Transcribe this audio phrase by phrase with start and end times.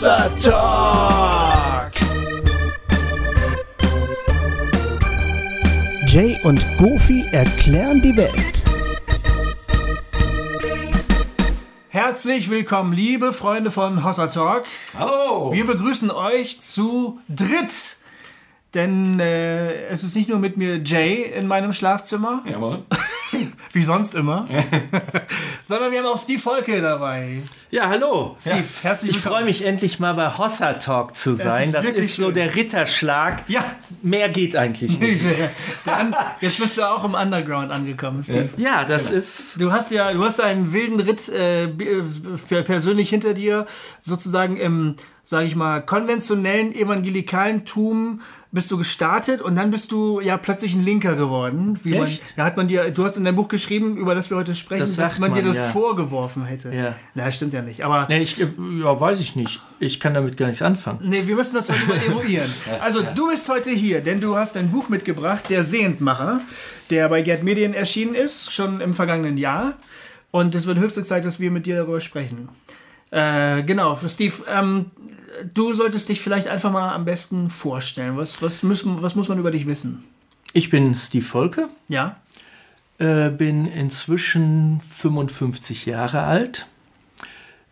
[0.00, 1.92] Hossa Talk.
[6.06, 8.64] Jay und Goofy erklären die Welt.
[11.90, 14.64] Herzlich willkommen, liebe Freunde von Hossa Talk.
[14.98, 15.52] Hallo!
[15.52, 17.98] Wir begrüßen euch zu dritt.
[18.72, 22.84] Denn äh, es ist nicht nur mit mir Jay in meinem Schlafzimmer, Jawohl.
[23.72, 24.48] wie sonst immer,
[25.62, 27.42] sondern wir haben auch Steve Volke dabei.
[27.70, 28.36] Ja, hallo.
[28.40, 29.34] Steve, herzlich Ich willkommen.
[29.36, 31.64] freue mich endlich mal bei Hossa Talk zu sein.
[31.64, 32.34] ist Das ist, so schön.
[32.34, 33.42] der Ritterschlag.
[33.48, 33.64] Ja.
[34.02, 35.22] Mehr geht eigentlich nicht.
[36.40, 38.48] Jetzt bist du auch im Underground angekommen, Steve.
[38.56, 39.60] Ja, das ist.
[39.60, 43.66] Du hast ja, du hast einen wilden Ritt äh, äh, persönlich hinter dir,
[44.00, 44.96] sozusagen im,
[45.30, 50.74] sage ich mal, konventionellen evangelikalen Tum bist du gestartet und dann bist du ja plötzlich
[50.74, 51.78] ein Linker geworden.
[51.84, 52.36] Wie man, Echt?
[52.36, 54.80] da hat man dir, du hast in deinem Buch geschrieben, über das wir heute sprechen,
[54.80, 55.68] Das dass sagt man dir man, das ja.
[55.68, 56.74] vorgeworfen hätte.
[56.74, 56.96] Ja.
[57.14, 57.84] Na, stimmt ja nicht.
[57.84, 59.62] Aber Nee, ich, ja, weiß ich nicht.
[59.78, 60.98] Ich kann damit gar nichts anfangen.
[61.04, 62.52] Nee, wir müssen das heute mal eruieren.
[62.80, 66.40] Also, du bist heute hier, denn du hast ein Buch mitgebracht, Der Sehendmacher,
[66.90, 69.74] der bei Gerd Medien erschienen ist, schon im vergangenen Jahr.
[70.32, 72.48] Und es wird höchste Zeit, dass wir mit dir darüber sprechen.
[73.12, 74.86] Äh, genau, Steve, ähm,
[75.54, 78.16] du solltest dich vielleicht einfach mal am besten vorstellen.
[78.16, 80.04] Was, was, müssen, was muss man über dich wissen?
[80.52, 82.16] Ich bin Steve Volke, Ja?
[82.98, 86.66] äh, bin inzwischen 55 Jahre alt,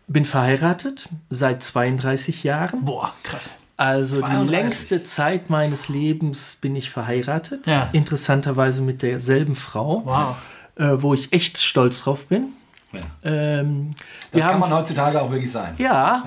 [0.07, 2.85] bin verheiratet seit 32 Jahren.
[2.85, 3.57] Boah, krass.
[3.77, 4.45] Also 32.
[4.47, 7.67] die längste Zeit meines Lebens bin ich verheiratet.
[7.67, 7.91] Ja.
[7.93, 10.37] Interessanterweise mit derselben Frau, Wow.
[10.77, 12.49] äh, wo ich echt stolz drauf bin.
[12.93, 13.01] Ja.
[13.23, 15.75] Ähm, Das wir kann haben man heutzutage auch wirklich sein.
[15.79, 16.27] Ja.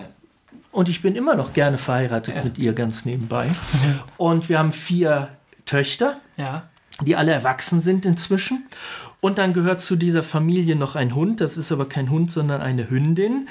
[0.71, 3.49] Und ich bin immer noch gerne verheiratet mit ihr ganz nebenbei.
[4.17, 5.29] Und wir haben vier
[5.65, 6.69] Töchter, Ja.
[7.05, 8.67] die alle erwachsen sind inzwischen.
[9.19, 11.41] Und dann gehört zu dieser Familie noch ein Hund.
[11.41, 13.47] Das ist aber kein Hund, sondern eine Hündin.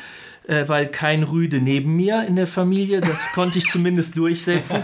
[0.47, 4.83] Äh, weil kein Rüde neben mir in der Familie, das konnte ich zumindest durchsetzen.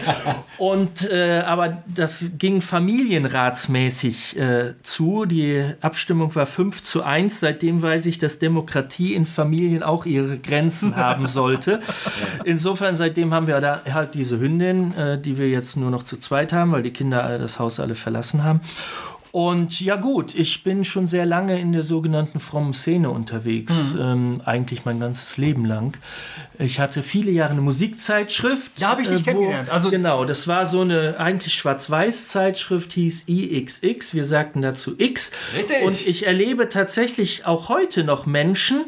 [0.59, 5.25] Und äh, aber das ging familienratsmäßig äh, zu.
[5.25, 7.41] Die Abstimmung war 5 zu 1.
[7.41, 11.81] Seitdem weiß ich, dass Demokratie in Familien auch ihre Grenzen haben sollte.
[12.45, 16.19] Insofern, seitdem haben wir da halt diese Hündin, äh, die wir jetzt nur noch zu
[16.19, 18.61] zweit haben, weil die Kinder äh, das Haus alle verlassen haben.
[19.37, 24.41] Und ja gut, ich bin schon sehr lange in der sogenannten frommen Szene unterwegs, ähm,
[24.47, 25.95] eigentlich mein ganzes Leben lang.
[26.59, 28.81] Ich hatte viele Jahre eine Musikzeitschrift.
[28.81, 29.69] Da hab ich dich kennengelernt.
[29.69, 34.15] Also- genau, das war so eine eigentlich Schwarz-Weiß-Zeitschrift, hieß IXX.
[34.15, 35.33] Wir sagten dazu X.
[35.55, 35.83] Richtig.
[35.83, 38.87] Und ich erlebe tatsächlich auch heute noch Menschen,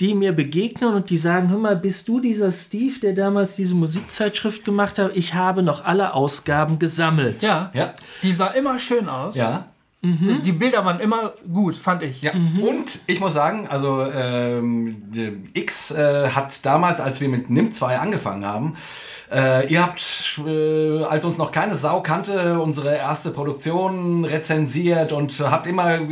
[0.00, 3.74] die mir begegnen und die sagen, hör mal, bist du dieser Steve, der damals diese
[3.74, 5.16] Musikzeitschrift gemacht hat?
[5.16, 7.42] Ich habe noch alle Ausgaben gesammelt.
[7.42, 7.70] Ja.
[7.72, 7.94] Ja.
[8.22, 9.36] Die sah immer schön aus.
[9.36, 9.68] Ja.
[10.06, 12.22] Die, die Bilder waren immer gut, fand ich.
[12.22, 15.02] Ja, und ich muss sagen, also ähm,
[15.52, 18.76] X äh, hat damals, als wir mit NIM 2 angefangen haben,
[19.32, 25.38] äh, ihr habt, äh, als uns noch keine Sau kannte, unsere erste Produktion rezensiert und
[25.40, 26.08] habt immer äh,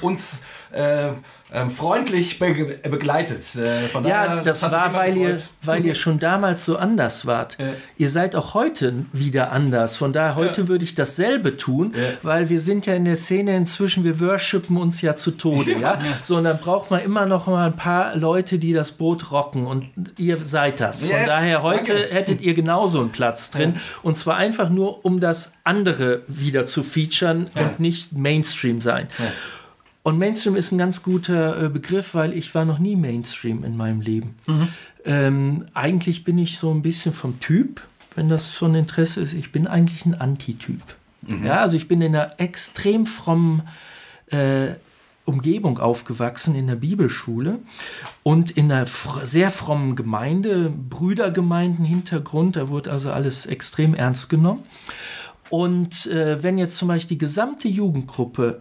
[0.00, 0.40] uns
[0.74, 1.12] äh,
[1.52, 3.54] ähm, freundlich be begleitet.
[3.54, 7.56] Äh, von Ja, das war, weil ihr, weil ihr schon damals so anders wart.
[7.96, 9.96] Ihr seid auch heute wieder anders.
[9.96, 14.02] Von daher, heute würde ich dasselbe tun, weil wir sind ja in der Szene inzwischen,
[14.02, 15.78] wir worshipen uns ja zu Tode.
[15.78, 15.98] Ja?
[16.24, 19.66] So, und dann braucht man immer noch mal ein paar Leute, die das Boot rocken.
[19.66, 21.06] Und ihr seid das.
[21.06, 22.14] Von Yes, daher, heute danke.
[22.14, 23.76] hättet ihr genauso einen Platz drin.
[24.02, 29.08] Und zwar einfach nur, um das andere wieder zu featuren und nicht Mainstream sein.
[30.04, 33.74] Und Mainstream ist ein ganz guter äh, Begriff, weil ich war noch nie Mainstream in
[33.74, 34.36] meinem Leben.
[35.06, 37.82] Ähm, eigentlich bin ich so ein bisschen vom Typ,
[38.14, 40.82] wenn das von Interesse ist, ich bin eigentlich ein Antityp.
[41.42, 43.62] Ja, also ich bin in einer extrem frommen
[44.26, 44.74] äh,
[45.24, 47.60] Umgebung aufgewachsen, in der Bibelschule
[48.22, 54.64] und in einer fr sehr frommen Gemeinde, Brüdergemeinden-Hintergrund, da wurde also alles extrem ernst genommen.
[55.48, 58.60] Und äh, wenn jetzt zum Beispiel die gesamte Jugendgruppe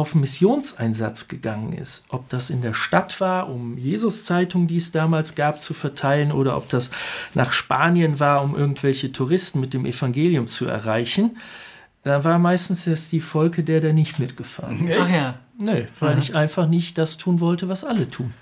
[0.00, 5.34] auf Missionseinsatz gegangen ist, ob das in der Stadt war, um Jesus-Zeitungen, die es damals
[5.34, 6.90] gab, zu verteilen, oder ob das
[7.34, 11.36] nach Spanien war, um irgendwelche Touristen mit dem Evangelium zu erreichen,
[12.02, 14.98] da war meistens der Steve Volke der, der nicht mitgefahren ist.
[15.00, 15.34] Ach ja.
[15.58, 18.32] Nee, weil ich einfach nicht das tun wollte, was alle tun.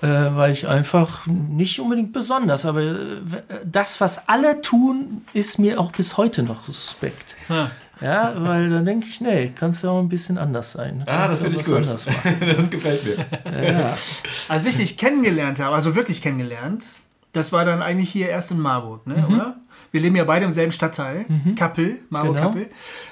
[0.00, 3.20] Äh, weil ich einfach nicht unbedingt besonders, aber äh,
[3.64, 7.34] das, was alle tun, ist mir auch bis heute noch suspekt.
[7.48, 7.72] Ja.
[8.02, 11.04] Ja, weil dann denke ich, nee, kannst du auch ein bisschen anders sein.
[11.06, 11.76] Ah, das Kannst finde auch ich was gut.
[11.76, 12.56] anders machen.
[12.56, 13.72] das gefällt mir.
[13.72, 13.96] Ja.
[14.48, 16.84] Als ich dich kennengelernt habe, also wirklich kennengelernt,
[17.32, 19.56] das war dann eigentlich hier erst in Marburg, ne, oder?
[19.90, 21.24] Wir leben ja beide im selben Stadtteil,
[21.56, 22.48] Kappel, Marburg Genau.
[22.48, 22.66] Kappel.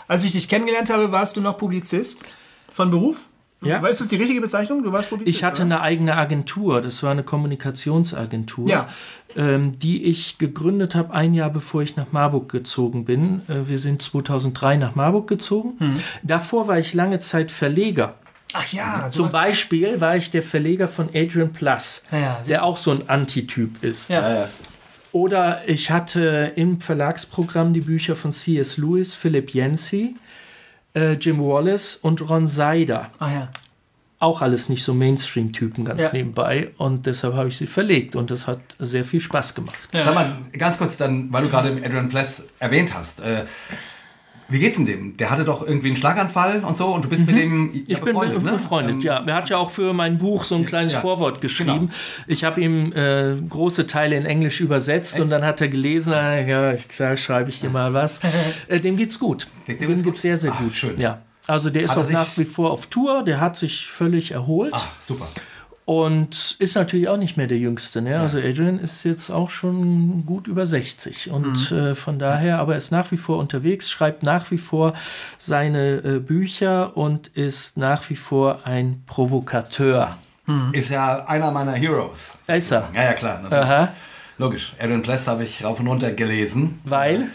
[0.08, 2.24] Als ich dich kennengelernt habe, warst du noch Publizist
[2.72, 3.28] von Beruf?
[3.62, 3.86] Ja.
[3.86, 4.82] Ist das die richtige Bezeichnung?
[4.82, 5.76] Du warst Publizist, Ich hatte oder?
[5.76, 8.88] eine eigene Agentur, das war eine Kommunikationsagentur, ja.
[9.36, 13.42] ähm, die ich gegründet habe ein Jahr bevor ich nach Marburg gezogen bin.
[13.48, 15.74] Äh, wir sind 2003 nach Marburg gezogen.
[15.78, 16.00] Hm.
[16.22, 18.14] Davor war ich lange Zeit Verleger.
[18.52, 19.10] Ach ja.
[19.10, 23.84] Zum Beispiel war ich der Verleger von Adrian Plus, ja, der auch so ein Antityp
[23.84, 24.08] ist.
[24.08, 24.48] Ja.
[25.12, 28.76] Oder ich hatte im Verlagsprogramm die Bücher von C.S.
[28.76, 30.16] Lewis, Philip Yancey,
[30.94, 33.10] äh, Jim Wallace und Ron Seider.
[33.18, 33.48] Ah ja.
[34.18, 36.12] Auch alles nicht so Mainstream-Typen ganz ja.
[36.12, 36.72] nebenbei.
[36.76, 39.78] Und deshalb habe ich sie verlegt und das hat sehr viel Spaß gemacht.
[39.92, 40.04] Ja.
[40.04, 43.20] Sag mal, ganz kurz dann, weil du gerade Adrian Pless erwähnt hast.
[43.20, 43.44] Äh,
[44.50, 45.16] wie geht's denn dem?
[45.16, 47.34] Der hatte doch irgendwie einen Schlaganfall und so und du bist mhm.
[47.34, 48.52] mit dem ja, Ich bin befreundet, ne?
[48.52, 49.24] befreundet, ähm, ja.
[49.24, 51.00] Er hat ja auch für mein Buch so ein kleines ja.
[51.00, 51.88] Vorwort geschrieben.
[51.88, 51.90] Genau.
[52.26, 55.22] Ich habe ihm äh, große Teile in Englisch übersetzt Echt?
[55.22, 58.20] und dann hat er gelesen, äh, ja, klar, schreibe ich dir mal was.
[58.68, 59.46] äh, dem geht's gut.
[59.68, 60.74] Dem, dem geht's sehr, sehr Ach, gut.
[60.74, 60.98] Schön.
[61.00, 61.22] Ja.
[61.46, 64.72] Also der ist auch nach wie vor auf Tour, der hat sich völlig erholt.
[64.74, 65.26] Ach, super.
[65.90, 68.00] Und ist natürlich auch nicht mehr der Jüngste.
[68.00, 68.12] Ne?
[68.12, 68.20] Ja.
[68.22, 71.32] Also Adrian ist jetzt auch schon gut über 60.
[71.32, 71.76] Und mhm.
[71.76, 74.94] äh, von daher, aber er ist nach wie vor unterwegs, schreibt nach wie vor
[75.36, 80.16] seine äh, Bücher und ist nach wie vor ein Provokateur.
[80.46, 80.72] Mhm.
[80.74, 82.34] Ist ja einer meiner Heroes.
[82.46, 82.88] Ist er?
[82.94, 83.40] Ja, ja, klar.
[83.50, 83.88] Aha.
[84.38, 84.74] Logisch.
[84.78, 86.78] Adrian Pless habe ich rauf und runter gelesen.
[86.84, 87.30] Weil?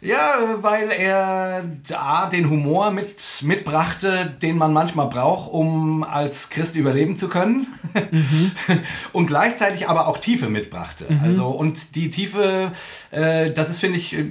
[0.00, 6.76] Ja, weil er A, den Humor mit, mitbrachte, den man manchmal braucht, um als Christ
[6.76, 7.66] überleben zu können.
[8.10, 8.52] Mhm.
[9.12, 11.06] und gleichzeitig aber auch Tiefe mitbrachte.
[11.08, 11.20] Mhm.
[11.24, 12.72] Also, und die Tiefe,
[13.10, 14.30] äh, das ist, finde ich, äh,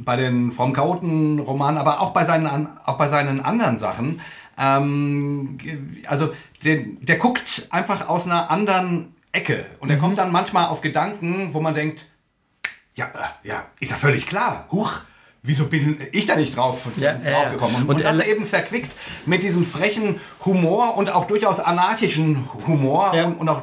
[0.00, 4.20] bei den From Chaoten-Romanen, aber auch bei seinen, auch bei seinen anderen Sachen,
[4.58, 5.58] ähm,
[6.06, 6.32] also
[6.64, 9.66] der, der guckt einfach aus einer anderen Ecke.
[9.78, 10.00] Und er mhm.
[10.00, 12.06] kommt dann manchmal auf Gedanken, wo man denkt,
[12.98, 14.66] ja, äh, ja, ist ja völlig klar.
[14.72, 14.92] Huch,
[15.42, 17.74] wieso bin ich da nicht drauf, ja, drauf gekommen?
[17.76, 18.92] Und, und, und das eben verquickt
[19.24, 23.26] mit diesem frechen Humor und auch durchaus anarchischen Humor ja.
[23.26, 23.62] und, und, auch,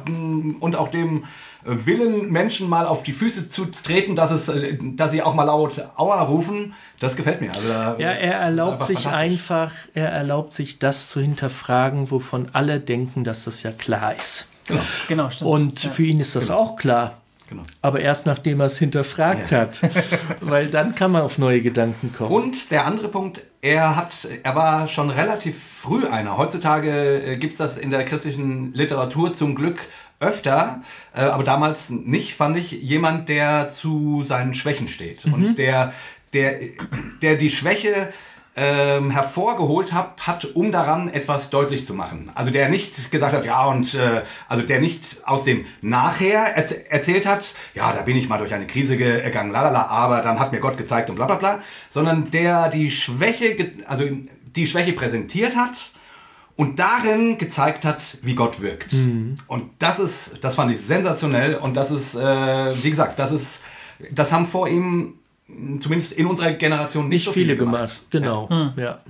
[0.60, 1.24] und auch dem
[1.62, 4.50] Willen, Menschen mal auf die Füße zu treten, dass, es,
[4.94, 7.50] dass sie auch mal laut Aua rufen, das gefällt mir.
[7.54, 12.80] Also ja, er erlaubt einfach sich einfach, er erlaubt sich das zu hinterfragen, wovon alle
[12.80, 14.52] denken, dass das ja klar ist.
[14.68, 15.50] Genau, genau stimmt.
[15.50, 15.90] Und ja.
[15.90, 16.58] für ihn ist das genau.
[16.60, 17.20] auch klar.
[17.48, 17.62] Genau.
[17.80, 19.60] Aber erst nachdem er es hinterfragt ja.
[19.60, 19.80] hat.
[20.40, 22.32] Weil dann kann man auf neue Gedanken kommen.
[22.32, 26.36] Und der andere Punkt, er, hat, er war schon relativ früh einer.
[26.36, 29.80] Heutzutage äh, gibt es das in der christlichen Literatur zum Glück
[30.18, 30.82] öfter,
[31.14, 35.26] äh, aber damals nicht, fand ich, jemand, der zu seinen Schwächen steht.
[35.26, 35.32] Mhm.
[35.34, 35.92] Und der,
[36.32, 36.58] der,
[37.22, 38.12] der die Schwäche
[38.56, 42.30] ähm, hervorgeholt hab, hat, um daran etwas deutlich zu machen.
[42.34, 46.72] Also der nicht gesagt hat, ja, und äh, also der nicht aus dem Nachher erz
[46.88, 50.52] erzählt hat, ja, da bin ich mal durch eine Krise gegangen, lalala, aber dann hat
[50.52, 51.60] mir Gott gezeigt und bla bla bla,
[51.90, 54.04] sondern der die Schwäche, also
[54.56, 55.92] die Schwäche präsentiert hat
[56.56, 58.94] und darin gezeigt hat, wie Gott wirkt.
[58.94, 59.34] Mhm.
[59.46, 63.62] Und das ist, das fand ich sensationell und das ist, äh, wie gesagt, das ist,
[64.10, 65.18] das haben vor ihm
[65.48, 68.10] zumindest in unserer Generation nicht, nicht so viele, viele gemacht.
[68.10, 68.10] gemacht.
[68.10, 68.56] Genau, ja.
[68.56, 68.82] Hm.
[68.82, 69.00] ja.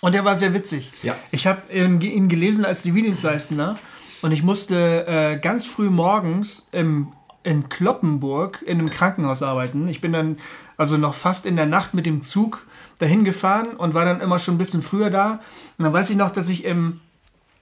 [0.00, 0.90] Und der war sehr witzig.
[1.02, 1.14] Ja.
[1.30, 3.78] Ich habe ihn gelesen als Zivildienstleistender
[4.22, 7.08] und ich musste äh, ganz früh morgens im,
[7.42, 9.88] in Kloppenburg in einem Krankenhaus arbeiten.
[9.88, 10.38] Ich bin dann
[10.78, 12.66] also noch fast in der Nacht mit dem Zug
[12.98, 15.40] dahin gefahren und war dann immer schon ein bisschen früher da.
[15.76, 17.00] Und dann weiß ich noch, dass ich im,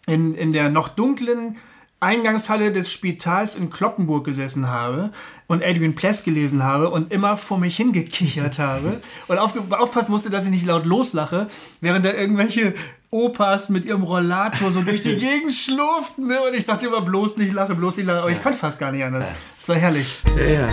[0.06, 1.56] in, in der noch dunklen
[2.00, 5.10] Eingangshalle des Spitals in Kloppenburg gesessen habe
[5.48, 10.44] und Edwin Pless gelesen habe und immer vor mich hingekichert habe und aufpassen musste, dass
[10.44, 11.48] ich nicht laut loslache,
[11.80, 12.74] während da irgendwelche
[13.10, 16.40] Opas mit ihrem Rollator so durch die Gegend schlurften ne?
[16.42, 18.92] und ich dachte immer bloß nicht lachen, bloß nicht lachen, aber ich konnte fast gar
[18.92, 19.26] nicht anders.
[19.60, 20.22] Es war herrlich.
[20.36, 20.68] Ja.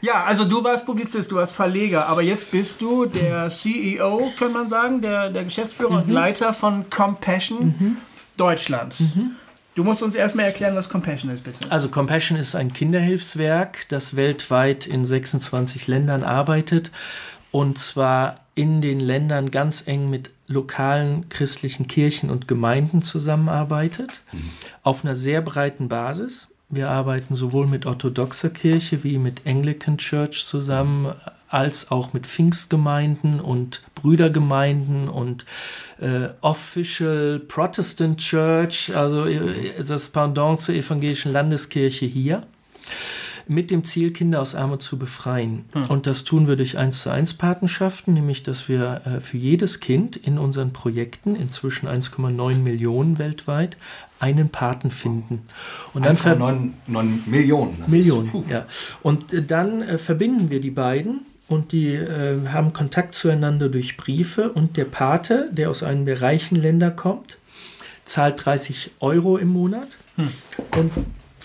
[0.00, 4.52] Ja, also du warst Publizist, du warst Verleger, aber jetzt bist du der CEO, kann
[4.52, 5.96] man sagen, der, der Geschäftsführer mhm.
[5.96, 7.74] und Leiter von Compassion.
[7.78, 7.96] Mhm
[8.36, 8.98] Deutschland.
[9.00, 9.32] Mhm.
[9.74, 11.70] Du musst uns erstmal erklären, was Compassion ist, bitte.
[11.70, 16.92] Also Compassion ist ein Kinderhilfswerk, das weltweit in 26 Ländern arbeitet
[17.50, 24.50] und zwar in den Ländern ganz eng mit lokalen christlichen Kirchen und Gemeinden zusammenarbeitet, mhm.
[24.82, 26.54] auf einer sehr breiten Basis.
[26.68, 31.14] Wir arbeiten sowohl mit orthodoxer Kirche wie mit Anglican Church zusammen,
[31.54, 35.44] als auch mit Pfingstgemeinden und Brüdergemeinden und
[36.00, 42.42] äh, Official Protestant Church, also äh, das Pendant zur evangelischen Landeskirche hier
[43.46, 45.66] mit dem Ziel, Kinder aus Armut zu befreien.
[45.72, 45.84] Hm.
[45.84, 49.80] Und das tun wir durch 1 zu 1 Patenschaften, nämlich dass wir äh, für jedes
[49.80, 53.76] Kind in unseren Projekten, inzwischen 1,9 Millionen weltweit,
[54.18, 55.42] einen Paten finden.
[55.92, 56.70] Und dann 1,9
[57.26, 57.84] Millionen.
[57.86, 58.66] Millionen, ja.
[59.02, 63.96] Und äh, dann äh, verbinden wir die beiden und die äh, haben Kontakt zueinander durch
[63.96, 67.38] Briefe und der Pate, der aus einem der reichen Länder kommt,
[68.04, 70.30] zahlt 30 Euro im Monat hm.
[70.76, 70.92] und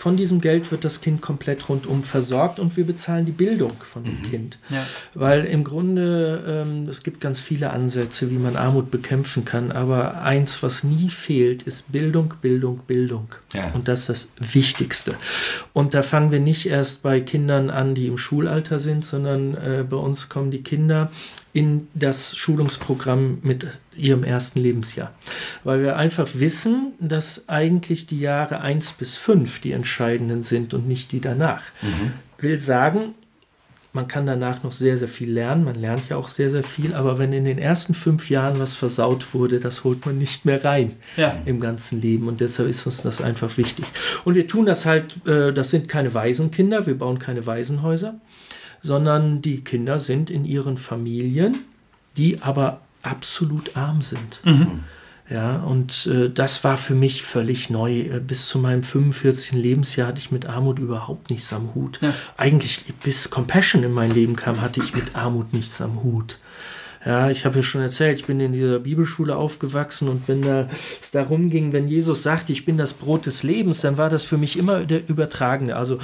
[0.00, 4.02] von diesem Geld wird das Kind komplett rundum versorgt und wir bezahlen die Bildung von
[4.02, 4.30] dem mhm.
[4.30, 4.58] Kind.
[4.70, 4.86] Ja.
[5.12, 10.22] Weil im Grunde, ähm, es gibt ganz viele Ansätze, wie man Armut bekämpfen kann, aber
[10.22, 13.28] eins, was nie fehlt, ist Bildung, Bildung, Bildung.
[13.52, 13.72] Ja.
[13.74, 15.16] Und das ist das Wichtigste.
[15.74, 19.84] Und da fangen wir nicht erst bei Kindern an, die im Schulalter sind, sondern äh,
[19.86, 21.10] bei uns kommen die Kinder
[21.52, 23.66] in das Schulungsprogramm mit
[23.96, 25.12] ihrem ersten Lebensjahr.
[25.64, 30.86] Weil wir einfach wissen, dass eigentlich die Jahre 1 bis 5 die entscheidenden sind und
[30.86, 31.64] nicht die danach.
[31.82, 32.12] Mhm.
[32.38, 33.14] Will sagen,
[33.92, 35.64] man kann danach noch sehr, sehr viel lernen.
[35.64, 36.94] Man lernt ja auch sehr, sehr viel.
[36.94, 40.64] Aber wenn in den ersten fünf Jahren was versaut wurde, das holt man nicht mehr
[40.64, 41.36] rein ja.
[41.44, 42.28] im ganzen Leben.
[42.28, 43.84] Und deshalb ist uns das einfach wichtig.
[44.24, 46.86] Und wir tun das halt, äh, das sind keine Waisenkinder.
[46.86, 48.14] Wir bauen keine Waisenhäuser
[48.82, 51.58] sondern die Kinder sind in ihren Familien,
[52.16, 54.40] die aber absolut arm sind.
[54.44, 54.84] Mhm.
[55.30, 58.00] Ja, und äh, das war für mich völlig neu.
[58.00, 59.52] Äh, bis zu meinem 45.
[59.52, 62.00] Lebensjahr hatte ich mit Armut überhaupt nichts am Hut.
[62.02, 62.12] Ja.
[62.36, 66.38] Eigentlich bis Compassion in mein Leben kam, hatte ich mit Armut nichts am Hut.
[67.06, 70.68] Ja, ich habe ja schon erzählt, ich bin in dieser Bibelschule aufgewachsen und wenn da,
[71.00, 74.24] es darum ging, wenn Jesus sagte, ich bin das Brot des Lebens, dann war das
[74.24, 75.76] für mich immer der Übertragene.
[75.76, 75.98] Also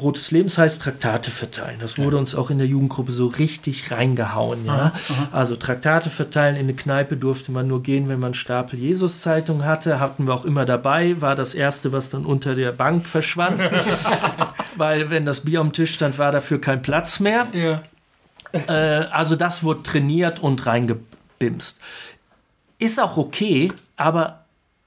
[0.00, 1.78] Brot des Lebens heißt Traktate verteilen.
[1.78, 4.64] Das wurde uns auch in der Jugendgruppe so richtig reingehauen.
[4.64, 4.72] Ja?
[4.72, 5.28] Aha, aha.
[5.32, 10.00] Also Traktate verteilen in eine Kneipe durfte man nur gehen, wenn man Stapel Jesus-Zeitung hatte.
[10.00, 11.20] Hatten wir auch immer dabei.
[11.20, 13.60] War das erste, was dann unter der Bank verschwand.
[14.76, 17.48] Weil wenn das Bier am Tisch stand, war dafür kein Platz mehr.
[17.52, 17.82] Ja.
[18.52, 21.78] Äh, also das wurde trainiert und reingebimst.
[22.78, 24.39] Ist auch okay, aber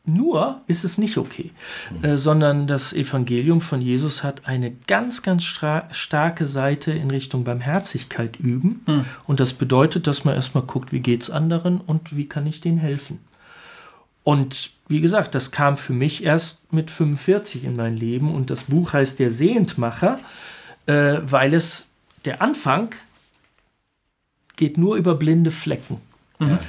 [0.05, 1.51] nur ist es nicht okay,
[1.91, 2.03] mhm.
[2.03, 8.37] äh, sondern das Evangelium von Jesus hat eine ganz, ganz starke Seite in Richtung Barmherzigkeit
[8.37, 8.81] üben.
[8.85, 9.05] Mhm.
[9.25, 12.59] Und das bedeutet, dass man erstmal guckt, wie geht es anderen und wie kann ich
[12.59, 13.19] denen helfen.
[14.23, 18.65] Und wie gesagt, das kam für mich erst mit 45 in mein Leben und das
[18.65, 20.19] Buch heißt Der Sehentmacher,
[20.85, 21.87] äh, weil es
[22.25, 22.89] der Anfang
[24.55, 26.01] geht nur über blinde Flecken.
[26.39, 26.59] Mhm.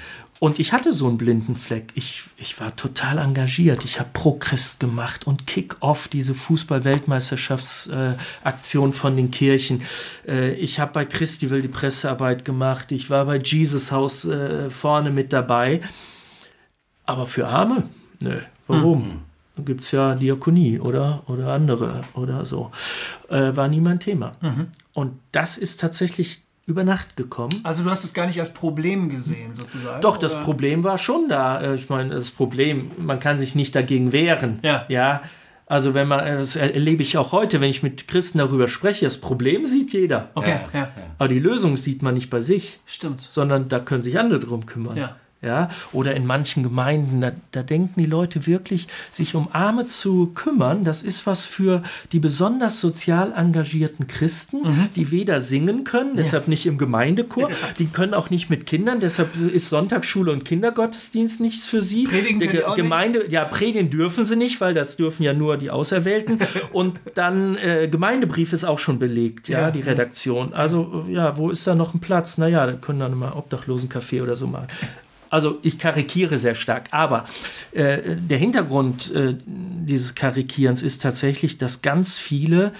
[0.45, 1.87] Und ich hatte so einen blinden Fleck.
[1.95, 3.83] Ich, ich war total engagiert.
[3.87, 9.81] Ich habe Pro-Christ gemacht und Kick-Off, diese Fußball-Weltmeisterschaftsaktion äh, von den Kirchen.
[10.29, 12.93] Äh, ich habe bei Christival die Pressearbeit gemacht.
[12.93, 15.81] Ich war bei Jesus Haus äh, vorne mit dabei.
[17.07, 17.85] Aber für Arme?
[18.21, 18.37] Nö.
[18.67, 19.23] Warum?
[19.57, 19.65] Mhm.
[19.65, 22.71] Gibt es ja Diakonie oder, oder andere oder so.
[23.31, 24.37] Äh, war nie mein Thema.
[24.43, 24.67] Mhm.
[24.93, 27.61] Und das ist tatsächlich über Nacht gekommen.
[27.63, 30.01] Also du hast es gar nicht als Problem gesehen, sozusagen?
[30.01, 30.21] Doch, oder?
[30.21, 31.61] das Problem war schon da.
[31.61, 34.61] Äh, ich meine, das Problem, man kann sich nicht dagegen wehren.
[34.63, 34.87] Ja.
[34.89, 35.23] ja?
[35.67, 39.19] Also wenn man, das erlebe ich auch heute, wenn ich mit Christen darüber spreche, das
[39.19, 40.31] Problem sieht jeder.
[40.35, 40.81] Okay, ja.
[40.81, 40.93] ja.
[41.19, 42.81] Aber die Lösung sieht man nicht bei sich.
[42.87, 43.21] Stimmt.
[43.21, 44.97] Sondern da können sich andere drum kümmern.
[44.97, 45.17] Ja.
[45.45, 45.69] Ja?
[45.93, 50.85] Oder in manchen Gemeinden, da, da, denken die Leute wirklich, sich um Arme zu kümmern,
[50.85, 51.83] das ist was für
[52.13, 54.89] die besonders sozial engagierten Christen, mhm.
[54.97, 56.51] die weder singen können, deshalb ja.
[56.51, 57.57] nicht im Gemeindechor, ja.
[57.79, 62.05] die können auch nicht mit Kindern, deshalb ist Sonntagsschule und Kindergottesdienst nichts für sie.
[62.05, 63.33] Predigen Der Ge Gemeinde, nicht?
[63.33, 66.39] ja, predigen dürfen sie nicht, weil das dürfen ja nur die Auserwählten.
[66.73, 70.55] und dann äh, Gemeindebrief ist auch schon belegt, ja, ja die Redaktion.
[70.55, 72.39] Also, ja, wo ist da noch ein Platz?
[72.39, 74.67] Naja, dann können dann mal Obdachlosencafé oder so machen.
[75.35, 77.25] Also ich karikiere sehr stark, aber
[77.73, 82.71] äh, der Hintergrund äh, dieses Karikierens ist tatsächlich, dass ganz viele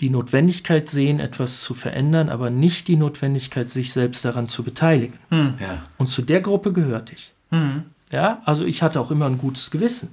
[0.00, 5.18] die Notwendigkeit sehen, etwas zu verändern, aber nicht die Notwendigkeit, sich selbst daran zu beteiligen.
[5.28, 5.58] Hm.
[5.60, 5.82] Ja.
[5.98, 7.30] Und zu der Gruppe gehörte ich.
[7.50, 7.82] Hm.
[8.10, 10.08] Ja, also ich hatte auch immer ein gutes Gewissen.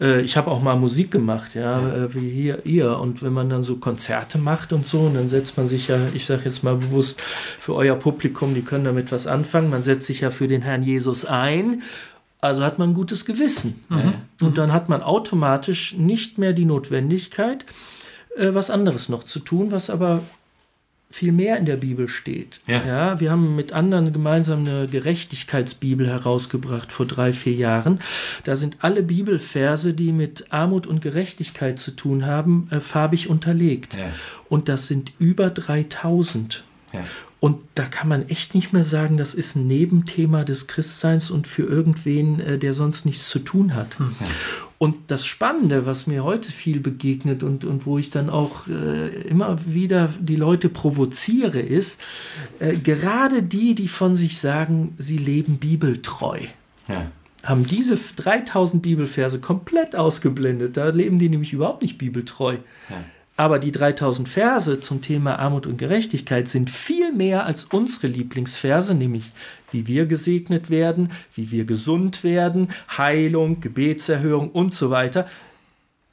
[0.00, 2.98] Äh, ich habe auch mal Musik gemacht, ja, ja, äh, wie hier ihr.
[2.98, 5.98] Und wenn man dann so Konzerte macht und so, und dann setzt man sich ja,
[6.14, 10.06] ich sage jetzt mal bewusst für euer Publikum, die können damit was anfangen, man setzt
[10.06, 11.82] sich ja für den Herrn Jesus ein.
[12.40, 13.84] Also hat man ein gutes Gewissen.
[13.88, 14.14] Mhm.
[14.40, 17.64] Und dann hat man automatisch nicht mehr die Notwendigkeit,
[18.36, 20.22] äh, was anderes noch zu tun, was aber
[21.10, 22.60] viel mehr in der Bibel steht.
[22.66, 22.84] Ja.
[22.86, 23.20] ja.
[23.20, 28.00] wir haben mit anderen gemeinsam eine Gerechtigkeitsbibel herausgebracht vor drei, vier Jahren.
[28.44, 33.94] Da sind alle Bibelverse, die mit Armut und Gerechtigkeit zu tun haben, äh, farbig unterlegt.
[33.94, 34.10] Ja.
[34.48, 36.62] Und das sind über 3000.
[36.92, 37.04] Ja.
[37.40, 41.46] Und da kann man echt nicht mehr sagen, das ist ein Nebenthema des Christseins und
[41.46, 43.98] für irgendwen, äh, der sonst nichts zu tun hat.
[43.98, 44.14] Hm.
[44.78, 49.08] Und das Spannende, was mir heute viel begegnet und, und wo ich dann auch äh,
[49.22, 52.00] immer wieder die Leute provoziere, ist,
[52.58, 56.40] äh, gerade die, die von sich sagen, sie leben bibeltreu.
[56.88, 57.06] Ja.
[57.44, 60.76] Haben diese 3000 Bibelverse komplett ausgeblendet.
[60.76, 62.56] Da leben die nämlich überhaupt nicht bibeltreu.
[62.90, 63.04] Ja
[63.38, 68.96] Aber die 3000 Verse zum Thema Armut und Gerechtigkeit sind viel mehr als unsere Lieblingsverse,
[68.96, 69.30] nämlich
[69.70, 75.28] wie wir gesegnet werden, wie wir gesund werden, Heilung, Gebetserhörung und so weiter.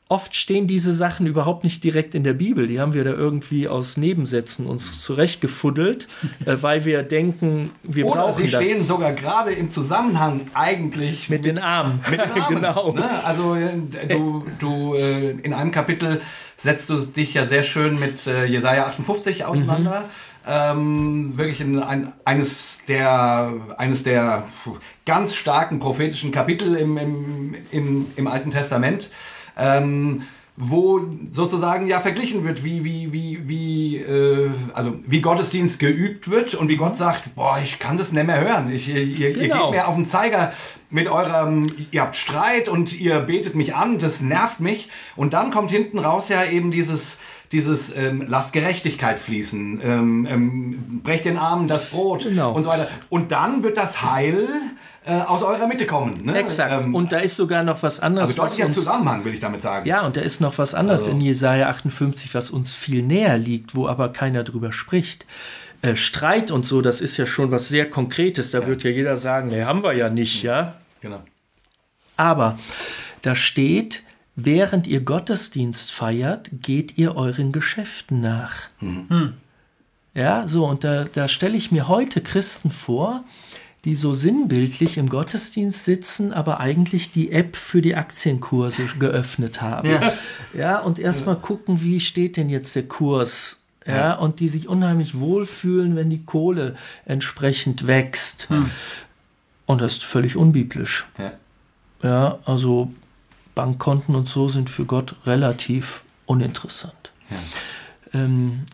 [0.07, 2.67] Oft stehen diese Sachen überhaupt nicht direkt in der Bibel.
[2.67, 6.07] Die haben wir da irgendwie aus Nebensätzen uns zurechtgefuddelt,
[6.45, 8.63] äh, weil wir denken, wir Oder brauchen sie das.
[8.63, 12.01] stehen sogar gerade im Zusammenhang eigentlich Mit den Armen.
[12.11, 12.93] Mit den Armen, genau.
[12.93, 13.23] Ne?
[13.23, 13.71] Also äh,
[14.07, 16.21] du, du äh, in einem Kapitel
[16.55, 20.05] setzt du dich ja sehr schön mit äh, Jesaja 58 auseinander.
[20.47, 24.43] Ähm, wirklich in ein, eines, der, eines der
[25.07, 29.09] ganz starken prophetischen Kapitel im, im, im, im Alten Testament.
[29.57, 30.23] Ähm,
[30.57, 36.53] wo sozusagen ja verglichen wird, wie, wie, wie, wie, äh, also wie Gottesdienst geübt wird
[36.55, 38.71] und wie Gott sagt, boah, ich kann das nicht mehr hören.
[38.71, 39.65] Ich, ihr, ihr Genau.
[39.71, 40.53] geht mir auf den Zeiger
[40.89, 44.89] mit eurem, ihr habt Streit und ihr betet mich an, das nervt mich.
[45.15, 47.19] Und dann kommt hinten raus ja eben dieses,
[47.51, 52.53] dieses ähm, lasst Gerechtigkeit fließen, ähm, ähm, brecht den Armen das Brot Genau.
[52.53, 52.87] und so weiter.
[53.09, 54.47] Und dann wird das Heil
[55.05, 56.13] äh, aus eurer Mitte kommen.
[56.23, 56.37] Ne?
[56.37, 56.83] Exakt.
[56.85, 59.61] Ähm, und da ist sogar noch was anderes, also deutlicher uns, Zusammenhang, will ich damit
[59.61, 59.87] sagen.
[59.87, 63.37] Ja, und da ist noch was anderes Also- in Jesaja 58, was uns viel näher
[63.37, 65.25] liegt, wo aber keiner drüber spricht.
[65.81, 68.51] Äh, Streit und so, das ist ja schon was sehr Konkretes.
[68.51, 70.75] Da wird ja jeder sagen, nee, haben wir ja nicht, ja.
[71.01, 71.21] Genau.
[72.17, 72.57] Aber
[73.21, 74.03] da steht,
[74.35, 78.69] während ihr Gottesdienst feiert, geht ihr euren Geschäften nach.
[80.13, 83.23] Ja, so, und da, da stelle ich mir heute Christen vor,
[83.83, 89.89] die so sinnbildlich im Gottesdienst sitzen, aber eigentlich die App für die Aktienkurse geöffnet haben.
[89.89, 90.13] Ja.
[90.57, 93.61] Ja, und erstmal gucken, wie steht denn jetzt der Kurs?
[93.87, 96.75] Ja, und die sich unheimlich wohlfühlen, wenn die Kohle
[97.05, 98.47] entsprechend wächst.
[99.67, 101.05] Und das ist völlig unbiblisch.
[101.17, 101.33] Ja.
[102.01, 102.91] Ja, also
[103.55, 107.11] Bankkonten und so sind für Gott relativ uninteressant.
[108.13, 108.65] Ähm,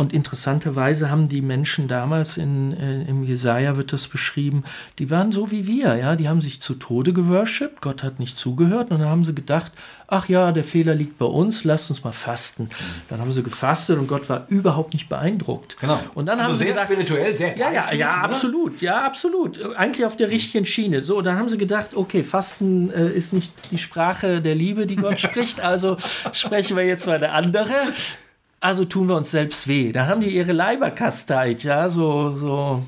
[0.00, 4.64] und interessanterweise haben die Menschen damals in, äh, im Jesaja wird das beschrieben,
[4.98, 8.38] die waren so wie wir, ja, die haben sich zu Tode geworshipped, Gott hat nicht
[8.38, 9.72] zugehört und dann haben sie gedacht,
[10.08, 12.70] ach ja, der Fehler liegt bei uns, lasst uns mal fasten.
[13.10, 15.76] Dann haben sie gefastet und Gott war überhaupt nicht beeindruckt.
[15.78, 16.00] Genau.
[16.14, 18.24] Und dann also haben sie sehr gesagt, spirituell, sehr ja, ja, ja, ne?
[18.24, 19.76] absolut, ja, absolut.
[19.76, 21.02] Eigentlich auf der richtigen Schiene.
[21.02, 24.96] So, dann haben sie gedacht, okay, Fasten äh, ist nicht die Sprache der Liebe, die
[24.96, 25.98] Gott spricht, also
[26.32, 27.74] sprechen wir jetzt mal eine andere.
[28.60, 29.90] Also tun wir uns selbst weh.
[29.90, 32.82] Da haben die ihre Leiber kasteit, ja, so, so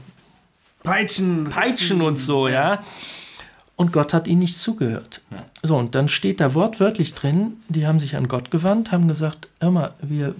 [0.83, 1.49] Peitschen.
[1.49, 2.83] Peitschen und so, ja.
[3.77, 5.23] Und Gott hat ihnen nicht zugehört.
[5.63, 9.49] So, und dann steht da wortwörtlich drin, die haben sich an Gott gewandt, haben gesagt,
[9.61, 10.35] hör mal, wir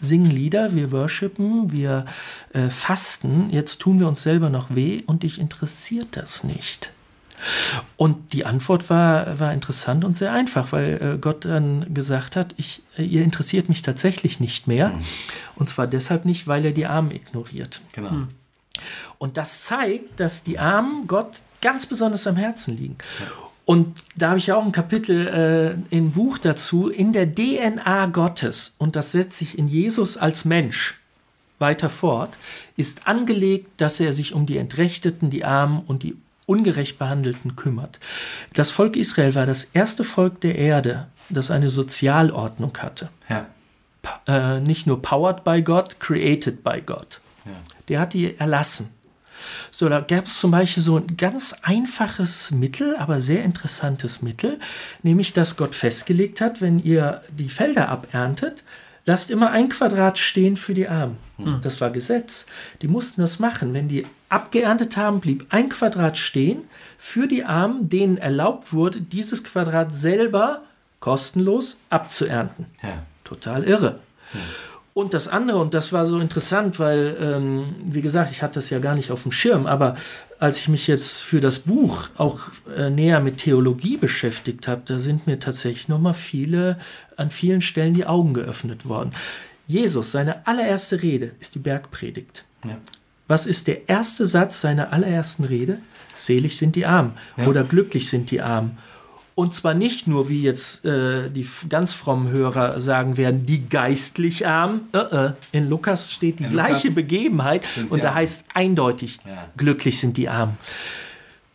[0.00, 2.06] singen Lieder, wir worshipen, wir
[2.52, 6.92] äh, fasten, jetzt tun wir uns selber noch weh und dich interessiert das nicht.
[7.96, 12.54] Und die Antwort war, war interessant und sehr einfach, weil äh, Gott dann gesagt hat,
[12.56, 14.92] ich, äh, ihr interessiert mich tatsächlich nicht mehr.
[15.56, 17.80] Und zwar deshalb nicht, weil er die Armen ignoriert.
[17.92, 18.26] Genau.
[19.18, 22.96] Und das zeigt, dass die Armen Gott ganz besonders am Herzen liegen.
[23.64, 25.28] Und da habe ich ja auch ein Kapitel
[25.92, 30.44] äh, im Buch dazu, in der DNA Gottes, und das setzt sich in Jesus als
[30.44, 30.98] Mensch
[31.60, 32.36] weiter fort,
[32.76, 36.16] ist angelegt, dass er sich um die Entrechteten, die Armen und die
[36.50, 37.98] ungerecht Behandelten kümmert.
[38.54, 43.46] Das Volk Israel war das erste Volk der Erde, das eine Sozialordnung hatte Ja.
[44.26, 47.20] äh, nicht nur powered by God, created by God.
[47.46, 47.52] Ja.
[47.88, 48.90] Der hat die erlassen.
[49.70, 54.58] So, da gab es zum Beispiel so ein ganz einfaches Mittel, aber sehr interessantes Mittel,
[55.02, 58.64] nämlich dass Gott festgelegt hat, wenn ihr die Felder aberntet,
[59.06, 61.16] lasst immer ein Quadrat stehen für die Armen.
[61.62, 62.46] Das war Gesetz.
[62.82, 63.74] Die mussten das machen.
[63.74, 66.62] Wenn die abgeerntet haben, blieb ein Quadrat stehen
[66.98, 70.62] für die Armen, denen erlaubt wurde, dieses Quadrat selber
[71.00, 72.66] kostenlos abzuernten.
[72.82, 73.02] Ja.
[73.24, 74.00] Total irre.
[74.92, 78.70] Und das andere, und das war so interessant, weil, ähm, wie gesagt, ich hatte das
[78.70, 79.94] ja gar nicht auf dem Schirm, aber
[80.40, 82.40] als ich mich jetzt für das Buch auch
[82.74, 86.78] äh, näher mit Theologie beschäftigt habe, da sind mir tatsächlich nochmal viele,
[87.16, 89.12] an vielen Stellen die Augen geöffnet worden.
[89.66, 92.44] Jesus, seine allererste Rede ist die Bergpredigt.
[92.64, 92.78] Ja.
[93.28, 95.78] Was ist der erste Satz seiner allerersten Rede?
[96.14, 97.46] Selig sind die Armen Ja.
[97.46, 98.78] oder glücklich sind die Armen.
[99.40, 104.46] Und zwar nicht nur, wie jetzt äh, die ganz frommen Hörer sagen werden, die geistlich
[104.46, 104.82] Armen.
[104.92, 105.32] Äh, äh.
[105.52, 108.18] In Lukas steht die In gleiche Lukas Begebenheit und da Armen.
[108.18, 109.48] heißt eindeutig, Ja.
[109.56, 110.58] glücklich sind die Armen.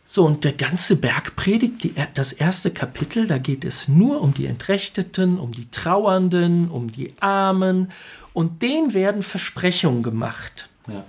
[0.04, 4.46] So, und der ganze Bergpredigt, die, das erste Kapitel, da geht es nur um die
[4.46, 7.92] Entrechteten, um die Trauernden, um die Armen.
[8.32, 10.68] Und denen werden Versprechungen gemacht.
[10.88, 11.04] Ja.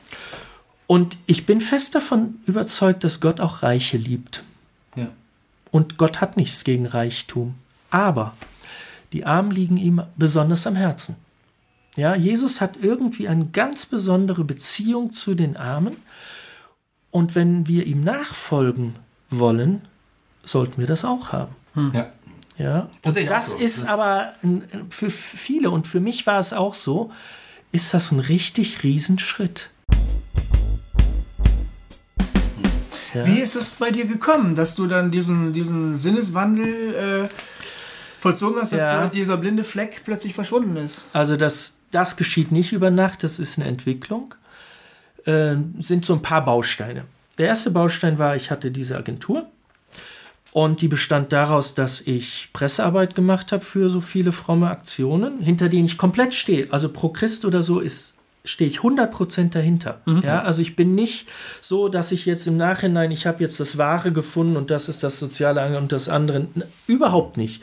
[0.85, 4.43] Und ich bin fest davon überzeugt, dass Gott auch Reiche liebt.
[4.95, 5.07] Ja.
[5.77, 7.53] Und Gott hat nichts gegen Reichtum.
[7.91, 8.35] Aber
[9.13, 11.17] die Armen liegen ihm besonders am Herzen.
[11.95, 15.95] Ja, Jesus hat irgendwie eine ganz besondere Beziehung zu den Armen.
[17.11, 18.95] Und wenn wir ihm nachfolgen
[19.29, 19.83] wollen,
[20.43, 21.53] sollten wir das auch haben.
[21.93, 22.11] Ja.
[22.57, 23.57] Ja, Das das so.
[23.57, 24.33] ist Das- aber
[24.89, 27.11] für viele und für mich war es auch so,
[27.71, 29.69] ist das ein richtig Riesenschritt.
[33.13, 33.25] Ja.
[33.25, 37.29] Wie ist es bei dir gekommen, dass du dann diesen, diesen Sinneswandel äh,
[38.19, 39.01] vollzogen hast, dass Ja.
[39.03, 41.05] da dieser blinde Fleck plötzlich verschwunden ist?
[41.13, 44.33] Also das, das geschieht nicht über Nacht, das ist eine Entwicklung.
[45.25, 47.05] Äh, sind so ein paar Bausteine.
[47.37, 49.45] Der erste Baustein war, ich hatte diese Agentur
[50.51, 55.69] und die bestand daraus, dass ich Pressearbeit gemacht habe für so viele fromme Aktionen, hinter
[55.69, 56.67] denen ich komplett stehe.
[56.71, 58.16] Also pro Christ oder so ist
[58.47, 60.01] stehe ich 100% dahinter.
[60.23, 61.27] Ja, also ich bin nicht
[61.61, 65.03] so, dass ich jetzt im Nachhinein, ich habe jetzt das Wahre gefunden und das ist
[65.03, 66.47] das Soziale und das andere.
[66.87, 67.61] Überhaupt nicht.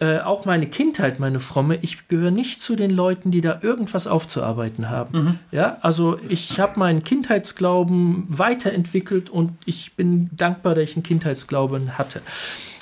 [0.00, 4.08] Äh, auch meine Kindheit, meine fromme, ich gehöre nicht zu den Leuten, die da irgendwas
[4.08, 5.38] aufzuarbeiten haben.
[5.52, 11.96] Ja, also ich habe meinen Kindheitsglauben weiterentwickelt und ich bin dankbar, dass ich einen Kindheitsglauben
[11.96, 12.22] hatte.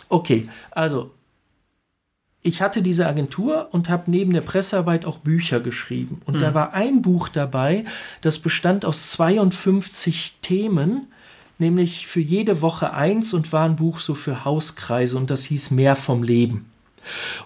[0.08, 1.10] Okay, also
[2.42, 6.20] ich hatte diese Agentur und habe neben der Pressearbeit auch Bücher geschrieben.
[6.24, 7.84] Und da war ein Buch dabei,
[8.20, 11.06] das bestand aus 52 Themen,
[11.58, 15.70] nämlich für jede Woche eins und war ein Buch so für Hauskreise und das hieß
[15.70, 16.71] Mehr vom Leben.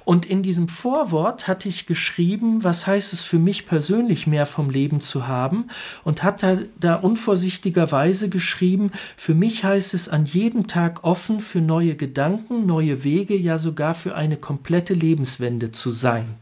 [0.05, 4.71] Und in diesem Vorwort hatte ich geschrieben, was heißt es für mich persönlich mehr vom
[4.71, 5.69] Leben zu haben
[6.05, 11.61] und hat da, da unvorsichtigerweise geschrieben, für mich heißt es an jedem Tag offen für
[11.61, 16.35] neue Gedanken, neue Wege, ja sogar für eine komplette Lebenswende zu sein.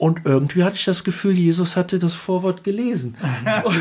[0.00, 3.18] Und irgendwie hatte ich das Gefühl, Jesus hatte das Vorwort gelesen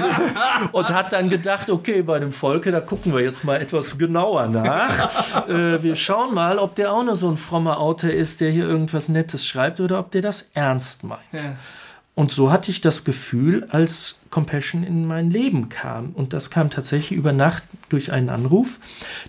[0.74, 4.48] und hat dann gedacht, okay, bei dem Volke, da gucken wir jetzt mal etwas genauer
[4.48, 5.48] nach.
[5.48, 8.68] äh, wir schauen mal, ob der auch nur so ein frommer Autor ist, der hier
[8.68, 11.22] irgendwas Nettes schreibt oder ob der das ernst meint.
[11.32, 11.56] Ja.
[12.20, 16.10] Und so hatte ich das Gefühl, als Compassion in mein Leben kam.
[16.10, 18.78] Und das kam tatsächlich über Nacht durch einen Anruf,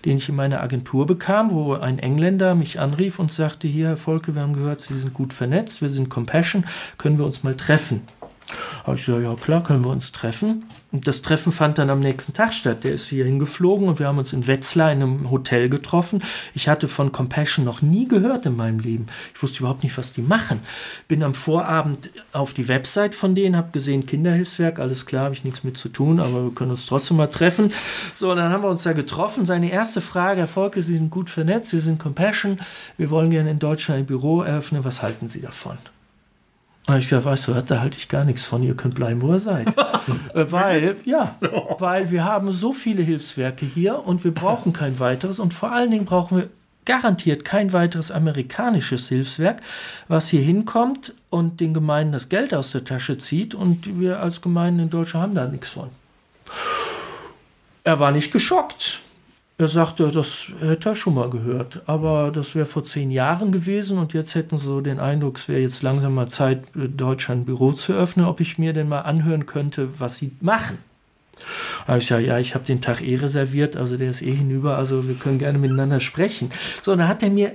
[0.03, 3.95] den ich in meiner Agentur bekam, wo ein Engländer mich anrief und sagte, hier, Herr
[3.95, 6.65] Volke, wir haben gehört, Sie sind gut vernetzt, wir sind Compassion,
[6.97, 8.01] können wir uns mal treffen?
[8.83, 10.65] Habe ich gesagt, ja klar, können wir uns treffen.
[10.91, 12.83] Und das Treffen fand dann am nächsten Tag statt.
[12.83, 16.21] Der ist hier hingeflogen und wir haben uns in Wetzlar in einem Hotel getroffen.
[16.53, 19.07] Ich hatte von Compassion noch nie gehört in meinem Leben.
[19.33, 20.59] Ich wusste überhaupt nicht, was die machen.
[21.07, 25.45] Bin am Vorabend auf die Website von denen, habe gesehen, Kinderhilfswerk, alles klar, habe ich
[25.45, 27.71] nichts mit zu tun, aber wir können uns trotzdem mal treffen.
[28.15, 29.45] So, und dann haben wir uns da getroffen.
[29.45, 32.59] Seine erste Frage, Herr Volke, Sie sind gut vernetzt, wir sind Compassion,
[32.97, 35.77] wir wollen gerne in Deutschland ein Büro eröffnen, was halten Sie davon?
[36.87, 39.21] Und ich gesagt, weißt du, was, da halte ich gar nichts von, ihr könnt bleiben,
[39.21, 39.67] wo ihr seid.
[40.33, 41.35] Äh, weil, ja,
[41.77, 45.91] weil wir haben so viele Hilfswerke hier und wir brauchen kein weiteres und vor allen
[45.91, 46.49] Dingen brauchen wir
[46.85, 49.61] garantiert kein weiteres amerikanisches Hilfswerk,
[50.07, 54.41] was hier hinkommt und den Gemeinden das Geld aus der Tasche zieht und wir als
[54.41, 55.89] Gemeinden in Deutschland haben da nichts von.
[57.83, 58.99] Er war nicht geschockt.
[59.61, 63.99] Er sagte, das hätte er schon mal gehört, aber das wäre vor zehn Jahren gewesen
[63.99, 67.41] und jetzt hätten sie so den Eindruck, es wäre jetzt langsam mal Zeit, in Deutschland
[67.41, 70.79] ein Büro zu öffnen, ob ich mir denn mal anhören könnte, was sie machen.
[71.85, 74.31] Da habe ich gesagt, ja, ich habe den Tag eh reserviert, also der ist eh
[74.31, 76.49] hinüber, also wir können gerne miteinander sprechen.
[76.81, 77.51] So, und dann hat er mir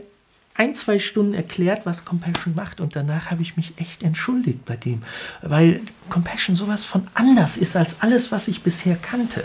[0.56, 4.76] ein, zwei Stunden erklärt, was Compassion macht und danach habe ich mich echt entschuldigt bei
[4.76, 5.02] dem,
[5.42, 9.44] weil Compassion sowas von anders ist als alles, was ich bisher kannte.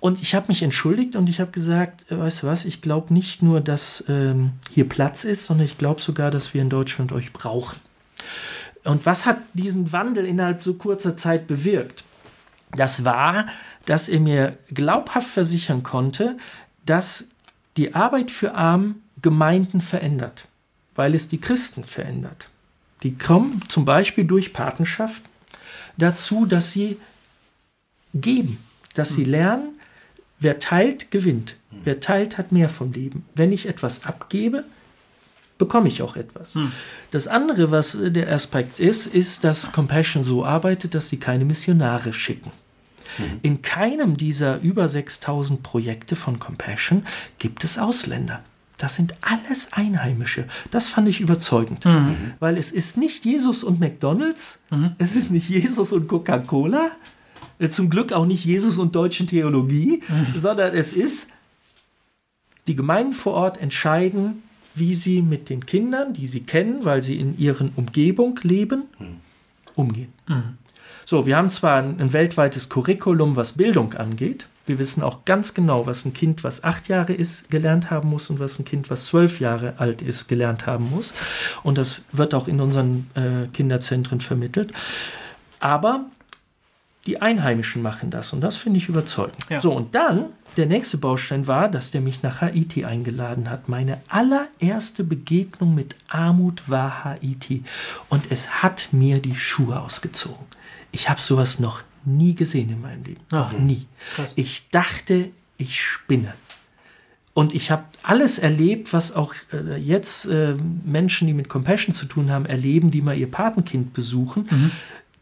[0.00, 3.14] Und ich habe mich entschuldigt und ich habe gesagt, äh, weißt du was, ich glaube
[3.14, 7.12] nicht nur, dass ähm, hier Platz ist, sondern ich glaube sogar, dass wir in Deutschland
[7.12, 7.78] euch brauchen.
[8.84, 12.04] Und was hat diesen Wandel innerhalb so kurzer Zeit bewirkt?
[12.72, 13.46] Das war,
[13.86, 16.36] dass er mir glaubhaft versichern konnte,
[16.84, 17.24] dass
[17.76, 20.46] die Arbeit für Arm Gemeinden verändert,
[20.94, 22.48] weil es die Christen verändert.
[23.02, 25.22] Die kommen zum Beispiel durch Patenschaft
[25.96, 26.98] dazu, dass sie
[28.14, 28.58] geben,
[28.94, 29.78] dass sie lernen,
[30.40, 31.56] wer teilt, gewinnt.
[31.84, 33.24] Wer teilt, hat mehr vom Leben.
[33.34, 34.64] Wenn ich etwas abgebe,
[35.58, 36.54] bekomme ich auch etwas.
[37.10, 41.44] Das andere, was äh, der Aspekt ist, ist, dass Compassion so arbeitet, dass sie keine
[41.44, 42.50] Missionare schicken.
[43.42, 47.06] In keinem dieser über 6000 Projekte von Compassion
[47.38, 48.44] gibt es Ausländer.
[48.78, 50.46] Das sind alles Einheimische.
[50.70, 51.84] Das fand ich überzeugend.
[52.38, 54.60] Weil es ist nicht Jesus und McDonalds,
[54.98, 56.92] es ist nicht Jesus und Coca-Cola,
[57.58, 60.02] äh, zum Glück auch nicht Jesus und deutsche Theologie,
[60.36, 61.28] sondern es ist,
[62.68, 64.42] die Gemeinden vor Ort entscheiden,
[64.74, 68.84] wie sie mit den Kindern, die sie kennen, weil sie in ihren Umgebung leben,
[69.74, 70.12] umgehen.
[71.08, 74.46] So, wir haben zwar ein, ein weltweites Curriculum, was Bildung angeht.
[74.66, 78.28] Wir wissen auch ganz genau, was ein Kind, was acht Jahre ist, gelernt haben muss
[78.28, 81.14] und was ein Kind, was zwölf Jahre alt ist, gelernt haben muss.
[81.62, 84.74] Und das wird auch in unseren äh, Kinderzentren vermittelt.
[85.60, 86.04] Aber
[87.06, 89.38] die Einheimischen machen das und das finde ich überzeugend.
[89.48, 89.60] Ja.
[89.60, 90.26] So, und dann,
[90.58, 93.66] der nächste Baustein war, dass der mich nach Haiti eingeladen hat.
[93.70, 97.64] Meine allererste Begegnung mit Armut war Haiti.
[98.10, 100.57] Und es hat mir die Schuhe ausgezogen.
[100.92, 103.20] Ich habe sowas noch nie gesehen in meinem Leben.
[103.30, 103.86] Noch nie.
[104.34, 106.34] Ich dachte, ich spinne.
[107.34, 112.06] Und ich habe alles erlebt, was auch äh, jetzt äh, Menschen, die mit Compassion zu
[112.06, 114.72] tun haben, erleben, die mal ihr Patenkind besuchen.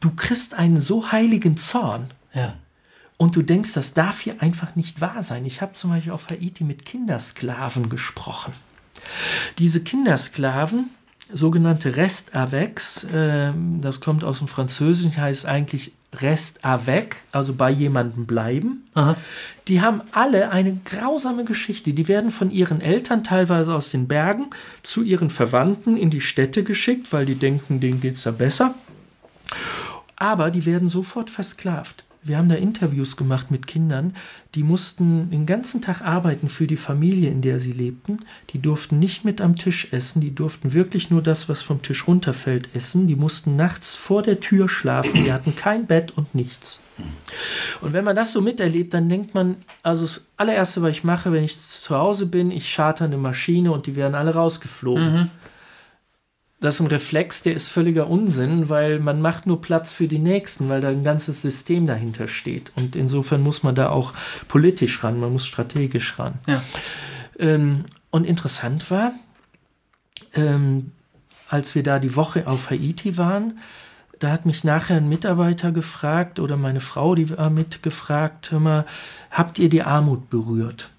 [0.00, 2.10] Du kriegst einen so heiligen Zorn.
[2.32, 2.54] Ja.
[3.18, 5.44] Und du denkst, das darf hier einfach nicht wahr sein.
[5.44, 8.54] Ich habe zum Beispiel auf Haiti mit Kindersklaven gesprochen.
[9.58, 10.90] Diese Kindersklaven,
[11.32, 12.80] sogenannte Rest avec,
[13.12, 18.86] ähm, das kommt aus dem Französischen, heißt eigentlich Rest avec, also bei jemandem bleiben.
[18.94, 19.16] Aha.
[19.68, 21.92] Die haben alle eine grausame Geschichte.
[21.92, 24.46] Die werden von ihren Eltern teilweise aus den Bergen
[24.82, 28.74] zu ihren Verwandten in die Städte geschickt, weil die denken, denen geht es da besser.
[30.16, 32.05] Aber die werden sofort versklavt.
[32.26, 34.14] Wir haben da Interviews gemacht mit Kindern,
[34.56, 38.16] die mussten den ganzen Tag arbeiten für die Familie, in der sie lebten.
[38.50, 42.08] Die durften nicht mit am Tisch essen, die durften wirklich nur das, was vom Tisch
[42.08, 43.06] runterfällt, essen.
[43.06, 46.80] Die mussten nachts vor der Tür schlafen, die hatten kein Bett und nichts.
[47.80, 51.30] Und wenn man das so miterlebt, dann denkt man, also das allererste, was ich mache,
[51.30, 55.30] wenn ich zu Hause bin, ich charter eine Maschine und die werden alle rausgeflogen.
[56.60, 60.18] Das ist ein Reflex, der ist völliger Unsinn, weil man macht nur Platz für die
[60.18, 62.72] Nächsten, weil da ein ganzes System dahinter steht.
[62.76, 64.14] Und insofern muss man da auch
[64.48, 66.34] politisch ran, man muss strategisch ran.
[66.46, 66.62] Ja.
[67.38, 69.12] Ähm, und interessant war,
[70.34, 70.92] ähm,
[71.48, 73.58] als wir da die Woche auf Haiti waren,
[74.18, 78.86] da hat mich nachher ein Mitarbeiter gefragt oder meine Frau, die war mitgefragt, hör mal,
[79.30, 80.90] habt ihr die Armut berührt?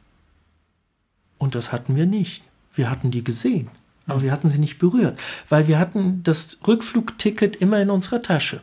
[1.40, 2.44] Und das hatten wir nicht.
[2.76, 3.70] Wir hatten die gesehen,
[4.08, 8.62] aber wir hatten sie nicht berührt, weil wir hatten das Rückflugticket immer in unserer Tasche.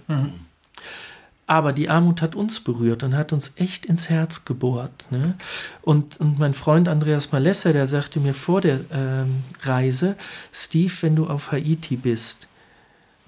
[1.46, 5.04] Aber die Armut hat uns berührt und hat uns echt ins Herz gebohrt.
[5.11, 5.35] Ne?
[5.83, 10.16] Und, und mein Freund Andreas Malessa, der sagte mir vor der ähm, Reise,
[10.52, 12.48] Steve, wenn du auf Haiti bist,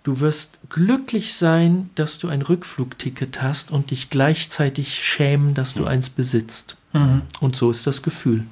[0.03, 5.85] du wirst glücklich sein, dass du ein Rückflugticket hast und dich gleichzeitig schämen, dass du
[5.85, 6.79] eins besitzt.
[7.41, 8.45] Und so ist das Gefühl.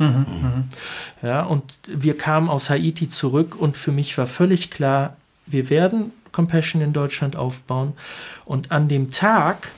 [1.23, 6.13] Ja, und wir kamen aus Haiti zurück und für mich war völlig klar, wir werden
[6.33, 7.93] Compassion in Deutschland aufbauen.
[8.45, 9.69] Und an dem Tag,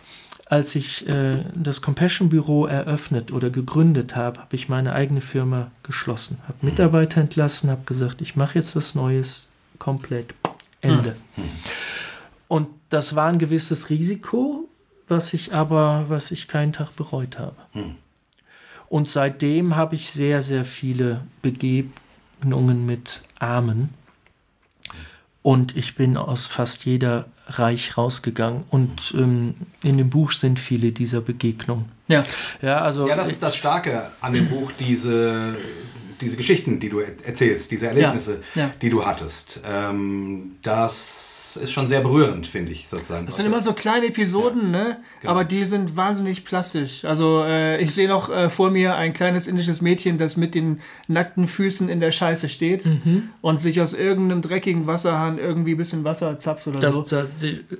[0.47, 5.71] als ich äh, das Compassion Büro eröffnet oder gegründet habe, habe ich meine eigene Firma
[5.83, 9.49] geschlossen, habe Mitarbeiter entlassen, habe gesagt, ich mache jetzt was Neues,
[9.79, 10.35] komplett
[10.81, 11.17] Ende.
[12.49, 14.69] Und das war ein gewisses Risiko,
[15.09, 17.57] was ich aber, was ich keinen Tag bereut habe.
[18.89, 23.91] Und seitdem habe ich sehr, sehr viele Begegnungen mit Armen.
[25.43, 28.65] Und ich bin aus fast jeder Reich rausgegangen.
[28.71, 31.87] Und ähm, in dem Buch sind viele dieser Begegnungen.
[32.09, 32.25] Ja.
[32.63, 35.57] Ja, also Ja, das ist das Starke an dem Buch, diese,
[36.21, 38.73] diese Geschichten, die du er- erzählst, diese Erlebnisse, ja.
[38.83, 39.61] die du hattest.
[39.65, 43.27] Ähm, das ist schon sehr berührend, finde ich, sozusagen.
[43.27, 44.99] Das sind immer so kleine Episoden, ne?
[45.21, 45.33] genau.
[45.33, 47.05] Aber die sind wahnsinnig plastisch.
[47.05, 50.81] Also äh, ich sehe noch äh, vor mir ein kleines indisches Mädchen, das mit den
[51.09, 53.31] nackten Füßen in der Scheiße steht Mhm.
[53.41, 57.03] und sich aus irgendeinem dreckigen Wasserhahn irgendwie ein bisschen Wasser zapft oder Das, so.
[57.03, 57.27] das,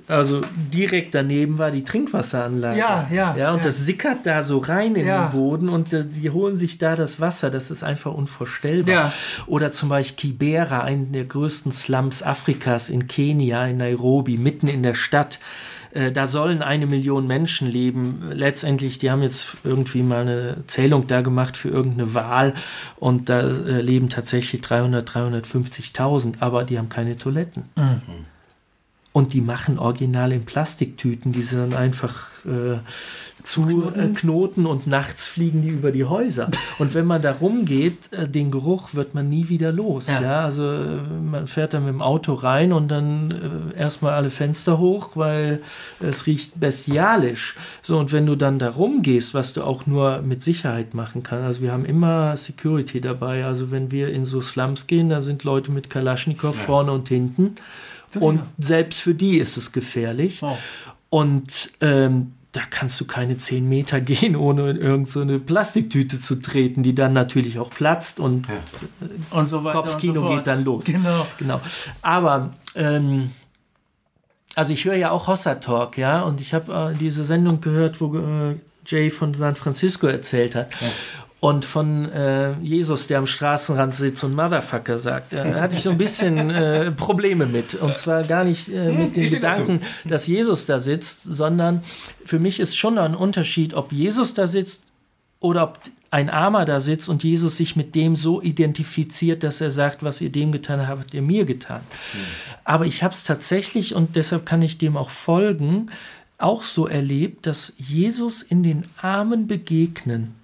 [0.07, 0.41] also
[0.73, 2.77] direkt daneben war die Trinkwasseranlage.
[2.79, 3.63] Ja, ja, ja und ja.
[3.65, 5.27] das sickert da so rein in Ja.
[5.27, 7.49] den Boden und äh, die holen sich da das Wasser.
[7.49, 8.93] Das ist einfach unvorstellbar.
[8.93, 9.13] Ja.
[9.45, 14.83] Oder zum Beispiel Kibera, einen der größten Slums Afrikas in Kenia, in Nairobi, mitten in
[14.83, 15.39] der Stadt.
[15.91, 18.29] Äh, Da sollen eine Million Menschen leben.
[18.31, 22.53] Letztendlich, die haben jetzt irgendwie mal eine Zählung da gemacht für irgendeine Wahl
[22.97, 27.63] und da äh, leben tatsächlich 300, 350.000, aber die haben keine Toiletten.
[29.17, 32.77] Und die machen original in Plastiktüten, die sie dann einfach äh,
[33.41, 33.99] zu knoten.
[33.99, 36.51] Äh, knoten und nachts fliegen die über die Häuser.
[36.77, 40.05] Und wenn man da rumgeht, äh, den Geruch wird man nie wieder los.
[40.05, 40.21] Ja.
[40.21, 40.41] Ja.
[40.41, 40.99] Also äh,
[41.31, 45.63] man fährt dann mit dem Auto rein und dann äh, erstmal alle Fenster hoch, weil
[45.99, 47.55] es riecht bestialisch.
[47.81, 51.43] So, und wenn du dann da rumgehst, was du auch nur mit Sicherheit machen kannst,
[51.43, 53.45] also wir haben immer Security dabei.
[53.45, 57.55] Also wenn wir in so Slums gehen, da sind Leute mit Kalaschnikow vorne und hinten.
[58.21, 60.41] Und selbst für die ist es gefährlich.
[60.41, 60.57] Wow.
[61.09, 66.19] Und ähm, da kannst du keine 10 Meter gehen, ohne in irgendeine so eine Plastiktüte
[66.19, 68.47] zu treten, die dann natürlich auch platzt und
[69.31, 70.85] und so weiter Kopfkino und so geht dann los.
[70.85, 71.27] Genau.
[71.37, 71.61] Genau.
[72.01, 73.31] Aber ähm,
[74.55, 78.01] also ich höre ja auch Hossa Talk, ja, und ich habe äh, diese Sendung gehört,
[78.01, 78.55] wo äh,
[78.87, 80.71] Jay von San Francisco erzählt hat.
[80.81, 80.87] Ja.
[81.39, 85.91] Und von äh, Jesus, der am Straßenrand sitzt und Motherfucker sagt, da hatte ich so
[85.91, 87.75] ein bisschen äh, Probleme mit.
[87.75, 90.07] Und zwar gar nicht äh, mit dem Gedanken, dazu.
[90.07, 91.83] dass Jesus da sitzt, sondern
[92.25, 94.85] für mich ist schon ein Unterschied, ob Jesus da sitzt
[95.39, 99.69] oder ob ein Armer da sitzt und Jesus sich mit dem so identifiziert, dass er
[99.69, 101.81] sagt, was ihr dem getan habt, habt ihr mir getan.
[101.81, 102.17] Mhm.
[102.63, 105.91] Aber ich habe es tatsächlich, und deshalb kann ich dem auch folgen,
[106.39, 110.36] auch so erlebt, dass Jesus in den Armen begegnen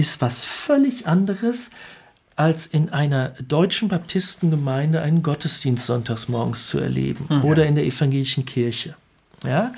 [0.00, 1.70] ist was völlig anderes,
[2.34, 7.44] als in einer deutschen Baptistengemeinde einen Gottesdienst sonntags morgens zu erleben mhm.
[7.44, 8.96] oder in der evangelischen Kirche.
[9.44, 9.72] Ja?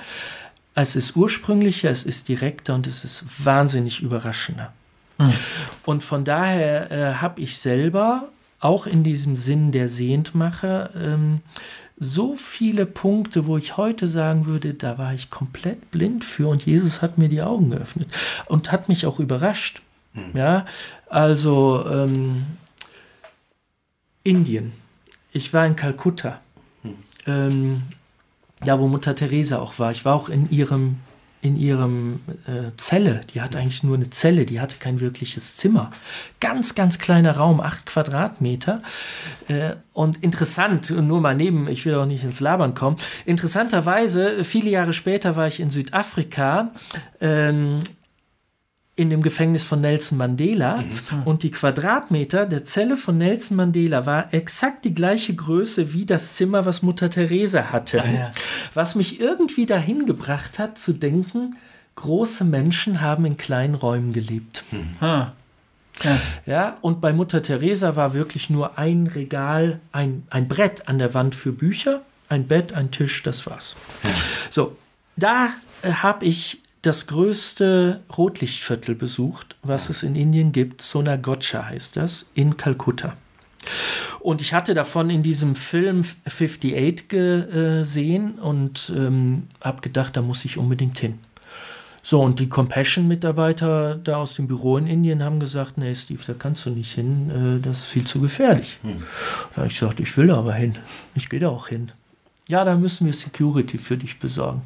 [0.73, 4.71] Es ist ursprünglicher, es ist direkter und es ist wahnsinnig überraschender.
[5.17, 5.33] Mhm.
[5.85, 8.29] Und von daher äh, habe ich selber
[8.61, 11.41] auch in diesem Sinn der Sehendmacher ähm,
[11.99, 16.65] so viele Punkte, wo ich heute sagen würde, da war ich komplett blind für und
[16.65, 18.07] Jesus hat mir die Augen geöffnet
[18.47, 19.81] und hat mich auch überrascht.
[20.13, 20.37] Mhm.
[20.37, 20.65] Ja,
[21.09, 22.45] also ähm,
[24.23, 24.73] Indien.
[25.31, 26.39] Ich war in Kalkutta.
[26.83, 26.97] Mhm.
[27.25, 27.81] Ähm,
[28.61, 29.91] da, wo Mutter Teresa auch war.
[29.91, 30.97] Ich war auch in ihrem
[31.43, 35.89] in ihrem äh, Zelle, die hatte eigentlich nur eine Zelle, die hatte kein wirkliches Zimmer.
[36.39, 38.81] Ganz, ganz kleiner Raum, acht Quadratmeter.
[39.49, 42.95] Äh, und interessant, nur mal neben, ich will auch nicht ins Labern kommen,
[43.25, 46.71] interessanterweise, viele Jahre später war ich in Südafrika
[47.19, 47.81] ähm,
[48.95, 51.23] in dem Gefängnis von Nelson Mandela mhm.
[51.25, 56.35] und die Quadratmeter der Zelle von Nelson Mandela war exakt die gleiche Größe wie das
[56.35, 58.03] Zimmer, was Mutter Teresa hatte.
[58.03, 58.31] Ah, ja.
[58.75, 61.55] Was mich irgendwie dahin gebracht hat zu denken,
[61.95, 64.63] große Menschen haben in kleinen Räumen gelebt.
[64.71, 64.95] Mhm.
[64.99, 65.31] Ah.
[66.01, 66.19] Ja.
[66.47, 71.13] ja, und bei Mutter Teresa war wirklich nur ein Regal, ein, ein Brett an der
[71.13, 73.75] Wand für Bücher, ein Bett, ein Tisch, das war's.
[74.03, 74.09] Ja.
[74.49, 74.75] So,
[75.15, 75.49] da
[75.83, 80.81] äh, habe ich das größte Rotlichtviertel besucht, was es in Indien gibt.
[80.81, 83.15] Sonagocha heißt das, in Kalkutta.
[84.19, 90.43] Und ich hatte davon in diesem Film 58 gesehen und ähm, habe gedacht, da muss
[90.43, 91.19] ich unbedingt hin.
[92.05, 96.33] So, und die Compassion-Mitarbeiter da aus dem Büro in Indien haben gesagt, nee, Steve, da
[96.33, 98.79] kannst du nicht hin, äh, das ist viel zu gefährlich.
[98.81, 99.03] Hm.
[99.51, 100.75] Da habe ich gesagt, ich will aber hin.
[101.15, 101.93] Ich gehe da auch hin.
[102.49, 104.63] Ja, da müssen wir Security für dich besorgen.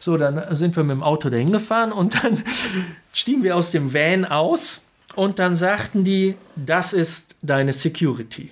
[0.00, 2.42] So, dann sind wir mit dem Auto dahin gefahren und dann
[3.12, 8.50] stiegen wir aus dem Van aus und dann sagten die, das ist deine Security.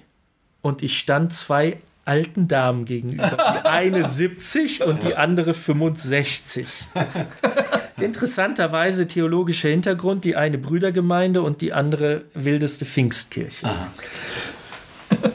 [0.61, 3.37] Und ich stand zwei alten Damen gegenüber.
[3.55, 6.67] Die eine 70 und die andere 65.
[7.97, 13.67] Interessanterweise theologischer Hintergrund, die eine Brüdergemeinde und die andere wildeste Pfingstkirche.
[13.67, 13.89] Aha.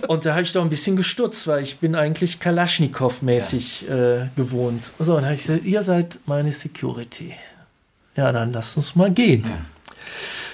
[0.08, 4.24] Und da habe ich doch ein bisschen gestutzt, weil ich bin eigentlich Kalaschnikow-mäßig ja.
[4.24, 4.94] äh, gewohnt.
[5.00, 7.34] So, dann habe ich gesagt, ihr seid meine Security.
[8.16, 9.44] Ja, dann lasst uns mal gehen.
[9.44, 9.66] Ja.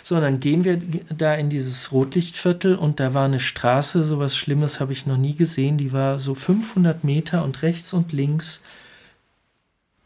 [0.02, 0.82] So, dann gehen wir
[1.16, 5.18] da in dieses Rotlichtviertel und da war eine Straße, so was Schlimmes habe ich noch
[5.18, 5.78] nie gesehen.
[5.78, 8.62] Die war so 500 Meter und rechts und links,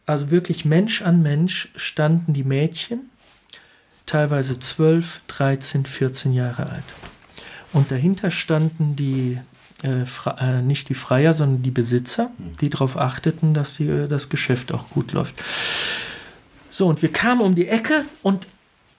[0.06, 3.10] also wirklich Mensch an Mensch, standen die Mädchen,
[4.06, 6.84] teilweise 12, 13, 14 Jahre alt.
[7.74, 9.40] Und dahinter standen die,
[9.84, 10.04] äh,
[10.40, 12.58] äh, nicht die Freier, sondern die Besitzer, hm.
[12.62, 15.36] die darauf achteten, dass die, äh, das Geschäft auch gut läuft.
[16.70, 18.48] So, und wir kamen um die Ecke und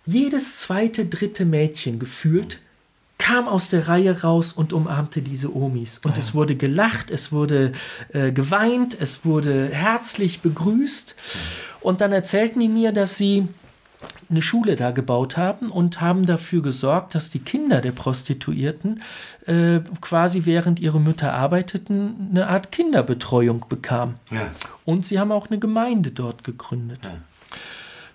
[0.06, 2.60] jedes zweite, dritte Mädchen gefühlt
[3.24, 5.98] kam aus der Reihe raus und umarmte diese Omis.
[5.98, 6.20] Und ah, ja.
[6.20, 7.72] es wurde gelacht, es wurde
[8.12, 11.14] äh, geweint, es wurde herzlich begrüßt.
[11.80, 13.48] Und dann erzählten die mir, dass sie
[14.34, 19.02] eine Schule da gebaut haben und haben dafür gesorgt, dass die Kinder der Prostituierten
[19.46, 24.16] äh, quasi während ihre Mütter arbeiteten eine Art Kinderbetreuung bekamen.
[24.30, 24.48] Ja.
[24.84, 27.00] Und sie haben auch eine Gemeinde dort gegründet.
[27.04, 27.12] Ja.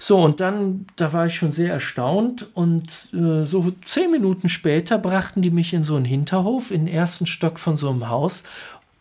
[0.02, 4.98] So, und dann, da war ich schon sehr erstaunt und äh, so zehn Minuten später
[4.98, 8.44] brachten die mich in so einen Hinterhof, in den ersten Stock von so einem Haus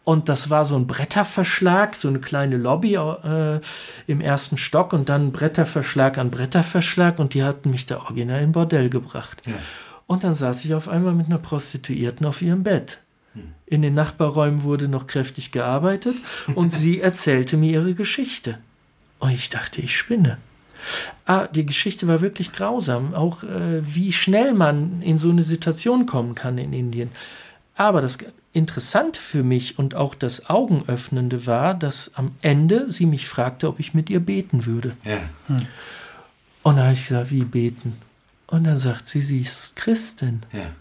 [0.08, 3.60] und das war so ein Bretterverschlag, so eine kleine Lobby äh,
[4.06, 8.52] im ersten Stock und dann Bretterverschlag an Bretterverschlag und die hatten mich da original in
[8.52, 9.42] Bordell gebracht.
[9.44, 9.52] Ja.
[10.06, 13.00] Und dann saß ich auf einmal mit einer Prostituierten auf ihrem Bett.
[13.34, 13.52] Hm.
[13.66, 16.16] In den Nachbarräumen wurde noch kräftig gearbeitet
[16.54, 18.56] und sie erzählte mir ihre Geschichte.
[19.18, 20.38] Und ich dachte, ich spinne.
[21.26, 26.06] Ah, die Geschichte war wirklich grausam, auch äh, wie schnell man in so eine Situation
[26.06, 27.10] kommen kann in Indien.
[27.74, 28.18] Aber das
[28.52, 33.78] Interessante für mich und auch das Augenöffnende war, dass am Ende sie mich fragte, ob
[33.78, 34.96] ich mit ihr beten würde.
[35.04, 35.18] Ja.
[35.46, 35.66] Hm.
[36.62, 37.96] Und da habe ich gesagt, wie beten?
[38.46, 40.42] Und dann sagt sie, sie ist Christin.
[40.52, 40.72] Ja.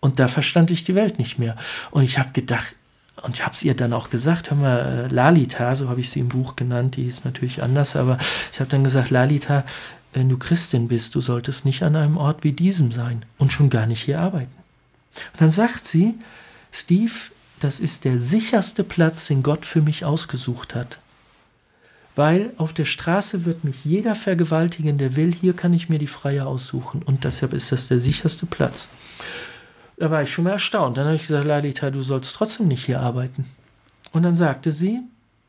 [0.00, 1.56] Und da verstand ich die Welt nicht mehr.
[1.90, 2.76] Und ich habe gedacht,
[3.22, 6.10] und ich habe es ihr dann auch gesagt, hör mal, äh, Lalita, so habe ich
[6.10, 8.18] sie im Buch genannt, die ist natürlich anders, aber
[8.52, 9.64] ich habe dann gesagt, Lalita,
[10.12, 13.70] wenn du Christin bist, du solltest nicht an einem Ort wie diesem sein und schon
[13.70, 14.52] gar nicht hier arbeiten.
[15.32, 16.14] Und dann sagt sie,
[16.72, 17.12] Steve,
[17.60, 20.98] das ist der sicherste Platz, den Gott für mich ausgesucht hat.
[22.16, 26.06] Weil auf der Straße wird mich jeder vergewaltigen, der will, hier kann ich mir die
[26.06, 27.02] Freie aussuchen.
[27.02, 28.88] Und deshalb ist das der sicherste Platz.
[29.96, 30.96] Da war ich schon mal erstaunt.
[30.96, 33.46] Dann habe ich gesagt, Lalita, du sollst trotzdem nicht hier arbeiten.
[34.12, 35.00] Und dann sagte sie,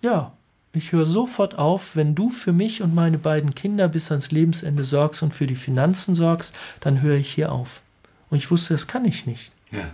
[0.02, 0.32] ja,
[0.74, 4.86] ich höre sofort auf, wenn du für mich und meine beiden Kinder bis ans Lebensende
[4.86, 7.82] sorgst und für die Finanzen sorgst, dann höre ich hier auf.
[8.30, 9.52] Und ich wusste, das kann ich nicht.
[9.78, 9.92] Ja.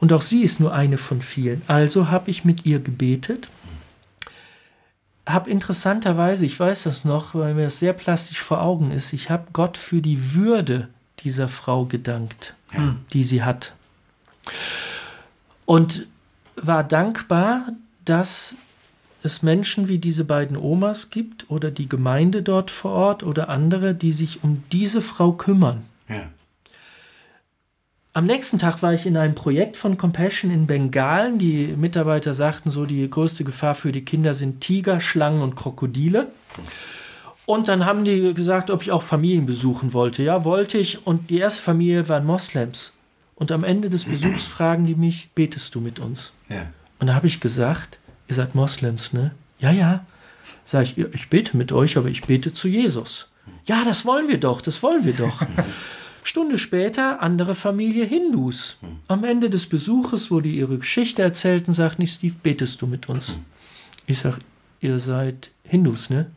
[0.00, 1.62] Und auch sie ist nur eine von vielen.
[1.68, 3.48] Also habe ich mit ihr gebetet,
[5.24, 9.30] habe interessanterweise, ich weiß das noch, weil mir das sehr plastisch vor Augen ist, ich
[9.30, 10.88] habe Gott für die Würde
[11.20, 12.96] dieser Frau gedankt ja.
[13.12, 13.74] die sie hat.
[15.64, 16.06] Und
[16.56, 17.68] war dankbar,
[18.04, 18.56] dass
[19.22, 23.94] es Menschen wie diese beiden Omas gibt oder die Gemeinde dort vor Ort oder andere,
[23.94, 25.84] die sich um diese Frau kümmern.
[26.08, 26.24] Ja.
[28.14, 31.38] Am nächsten Tag war ich in einem Projekt von Compassion in Bengalen.
[31.38, 36.30] Die Mitarbeiter sagten so, die größte Gefahr für die Kinder sind Tiger, Schlangen und Krokodile.
[37.46, 40.22] Und dann haben die gesagt, ob ich auch Familien besuchen wollte.
[40.22, 41.06] Ja, wollte ich.
[41.06, 42.92] Und die erste Familie waren Moslems.
[43.34, 46.32] Und am Ende des Besuchs fragen die mich, betest du mit uns?
[46.50, 46.66] Ja.
[46.98, 47.98] Und da habe ich gesagt,
[48.28, 49.34] ihr seid Moslems, ne?
[49.58, 50.04] Ja, ja.
[50.66, 53.30] Sag ich, ich bete mit euch, aber ich bete zu Jesus.
[53.64, 55.42] Ja, das wollen wir doch, das wollen wir doch.
[56.22, 58.78] Stunde später andere Familie Hindus.
[59.08, 63.08] Am Ende des Besuches, wo die ihre Geschichte erzählten, sagten ich, Steve, betest du mit
[63.08, 63.36] uns?
[64.06, 64.38] Ich sag,
[64.80, 66.30] ihr seid Hindus, ne?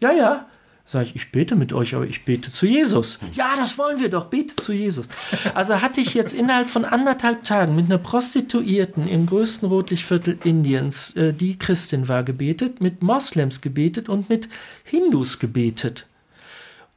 [0.00, 0.46] Ja, ja.
[0.86, 3.18] Sag ich, ich bete mit euch, aber ich bete zu Jesus.
[3.32, 5.08] Ja, das wollen wir doch, bete zu Jesus.
[5.54, 11.16] Also hatte ich jetzt innerhalb von anderthalb Tagen mit einer Prostituierten im größten Rotlichtviertel Indiens,
[11.16, 14.48] äh, die Christin war, gebetet, mit Moslems gebetet und mit
[14.84, 16.06] Hindus gebetet.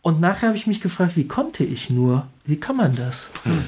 [0.07, 2.27] Und nachher habe ich mich gefragt, wie konnte ich nur?
[2.45, 3.29] Wie kann man das?
[3.43, 3.65] Hm.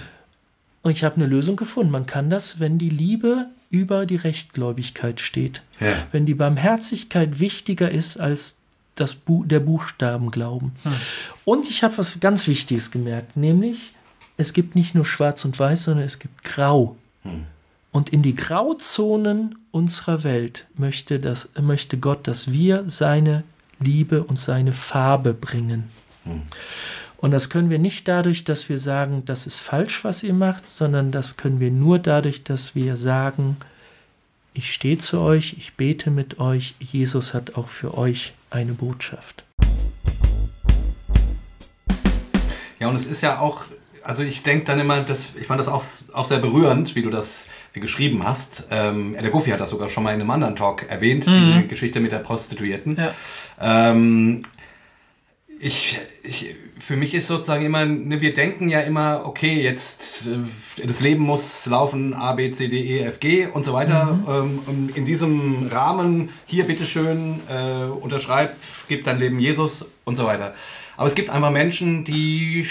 [0.83, 1.91] Und ich habe eine Lösung gefunden.
[1.91, 5.61] Man kann das, wenn die Liebe über die Rechtgläubigkeit steht.
[5.81, 5.91] Ja.
[6.13, 8.55] Wenn die Barmherzigkeit wichtiger ist als
[8.95, 10.71] das Bu der Buchstaben glauben.
[10.83, 10.93] Hm.
[11.43, 13.91] Und ich habe was ganz Wichtiges gemerkt, nämlich
[14.37, 16.95] es gibt nicht nur Schwarz und Weiß, sondern es gibt Grau.
[17.23, 17.47] Hm.
[17.91, 23.43] Und in die Grauzonen unserer Welt möchte, das, möchte Gott, dass wir seine
[23.81, 25.89] Liebe und seine Farbe bringen.
[26.29, 26.41] Hm.
[27.17, 30.69] Und das können wir nicht dadurch, dass wir sagen, das ist falsch, was ihr macht,
[30.69, 33.57] sondern das können wir nur dadurch, dass wir sagen,
[34.53, 39.43] ich stehe zu euch, ich bete mit euch, Jesus hat auch für euch eine Botschaft.
[42.79, 43.65] Ja, und es ist ja auch,
[44.03, 47.09] also ich denke dann immer, dass, ich fand das auch, auch sehr berührend, wie du
[47.09, 48.65] das geschrieben hast.
[48.71, 51.45] Ähm, der Goofy hat das sogar schon mal in einem anderen Talk erwähnt, mhm.
[51.45, 52.97] diese Geschichte mit der Prostituierten.
[52.97, 53.13] Ja.
[53.59, 54.43] Ähm,
[55.59, 60.85] ich, ich, für mich ist sozusagen immer, ne, wir denken ja immer, okay, jetzt äh,
[60.85, 64.21] das Leben muss laufen, A, B, C, D, E, F, G und so weiter.
[64.25, 64.59] Mhm.
[64.67, 68.55] Ähm, in diesem Rahmen, hier bitteschön, äh, unterschreib,
[68.87, 70.55] gib dein Leben Jesus und so weiter.
[70.95, 72.65] Aber es gibt einfach Menschen, die,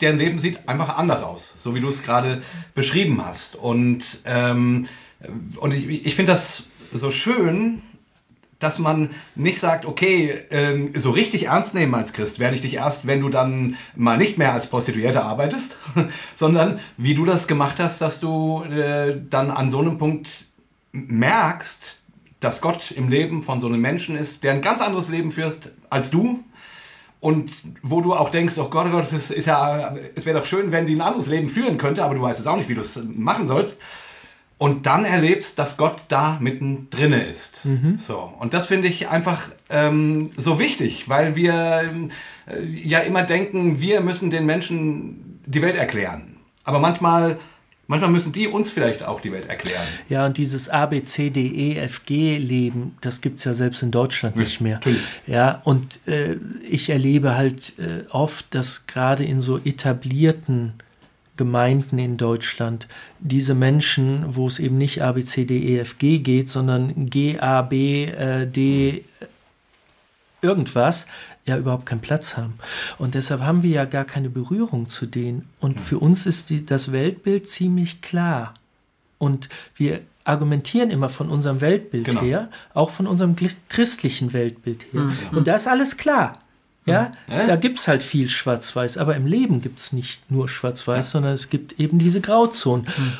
[0.00, 2.42] deren Leben sieht einfach anders aus, so wie du es gerade
[2.74, 3.56] beschrieben hast.
[3.56, 4.88] Und, ähm,
[5.56, 7.82] und ich, ich finde das so schön,
[8.58, 12.74] dass man nicht sagt, okay, ähm, so richtig ernst nehmen als Christ werde ich dich
[12.74, 15.76] erst, wenn du dann mal nicht mehr als Prostituierte arbeitest,
[16.34, 20.28] sondern wie du das gemacht hast, dass du äh, dann an so einem Punkt
[20.92, 22.00] merkst,
[22.40, 25.72] dass Gott im Leben von so einem Menschen ist, der ein ganz anderes Leben führt
[25.90, 26.42] als du
[27.20, 27.52] und
[27.82, 30.72] wo du auch denkst, oh Gott, oh Gott, es ist ja, es wäre doch schön,
[30.72, 32.80] wenn die ein anderes Leben führen könnte, aber du weißt es auch nicht, wie du
[32.80, 33.82] es machen sollst
[34.58, 37.64] und dann erlebst, dass Gott da mittendrin ist.
[37.64, 37.98] Mhm.
[37.98, 38.32] So.
[38.38, 42.08] Und das finde ich einfach ähm, so wichtig, weil wir
[42.46, 46.36] äh, ja immer denken, wir müssen den Menschen die Welt erklären.
[46.64, 47.38] Aber manchmal,
[47.86, 49.86] manchmal müssen die uns vielleicht auch die Welt erklären.
[50.08, 53.82] Ja, und dieses A, B, C, D, E, F, G-Leben, das gibt es ja selbst
[53.82, 54.76] in Deutschland nicht mehr.
[54.76, 55.02] Natürlich.
[55.26, 56.36] Ja, und äh,
[56.68, 60.72] ich erlebe halt äh, oft, dass gerade in so etablierten
[61.36, 65.98] Gemeinden in Deutschland, diese Menschen, wo es eben nicht A, B, C, D, E, F,
[65.98, 69.04] G geht, sondern G, A, B, äh, D,
[70.42, 71.06] irgendwas,
[71.44, 72.58] ja überhaupt keinen Platz haben.
[72.98, 75.48] Und deshalb haben wir ja gar keine Berührung zu denen.
[75.60, 78.54] Und für uns ist die, das Weltbild ziemlich klar.
[79.18, 82.22] Und wir argumentieren immer von unserem Weltbild genau.
[82.22, 83.36] her, auch von unserem
[83.68, 85.02] christlichen Weltbild her.
[85.02, 85.38] Mhm.
[85.38, 86.38] Und da ist alles klar.
[86.86, 87.46] Ja, ja.
[87.46, 91.10] da gibt es halt viel Schwarz-Weiß, aber im Leben gibt es nicht nur Schwarz-Weiß, ja.
[91.10, 92.86] sondern es gibt eben diese Grauzonen.
[92.86, 93.12] Mhm.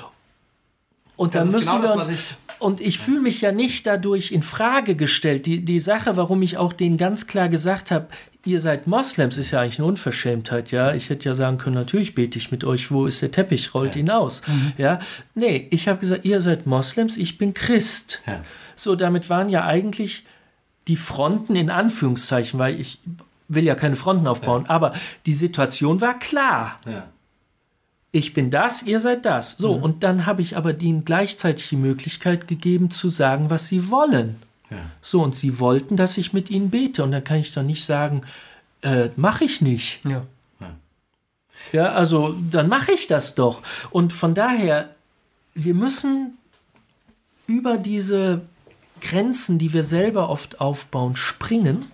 [1.16, 2.16] Und Das dann müssen genau wir das, uns.
[2.18, 5.44] ich- und ich fühle mich ja nicht dadurch in Frage gestellt.
[5.44, 8.08] Die, die Sache, warum ich auch denen ganz klar gesagt habe,
[8.46, 10.94] ihr seid Moslems, ist ja eigentlich eine Unverschämtheit, ja.
[10.94, 13.94] Ich hätte ja sagen können, natürlich bete ich mit euch, wo ist der Teppich, rollt
[13.96, 14.40] ihn aus.
[14.78, 15.00] Ja.
[15.34, 18.22] Nee, ich habe gesagt, ihr seid Moslems, ich bin Christ.
[18.26, 18.40] Ja.
[18.74, 20.24] So, damit waren ja eigentlich
[20.88, 23.00] die Fronten in Anführungszeichen, weil ich
[23.48, 24.92] will ja keine Fronten aufbauen, aber
[25.26, 27.08] die Situation war klar Ja.
[28.12, 29.56] ich bin das, ihr seid das.
[29.58, 33.90] So, und dann habe ich aber ihnen gleichzeitig die Möglichkeit gegeben zu sagen, was sie
[33.90, 34.36] wollen.
[34.70, 34.78] Ja.
[35.00, 37.04] So, und sie wollten, dass ich mit ihnen bete.
[37.04, 38.22] Und dann kann ich doch nicht sagen,
[38.82, 40.04] äh, mache ich nicht.
[40.04, 40.22] Ja.
[41.72, 43.62] Ja, also dann mache ich das doch.
[43.90, 44.90] Und von daher,
[45.54, 46.36] wir müssen
[47.46, 48.42] über diese
[49.00, 51.86] Grenzen, die wir selber oft aufbauen, springen.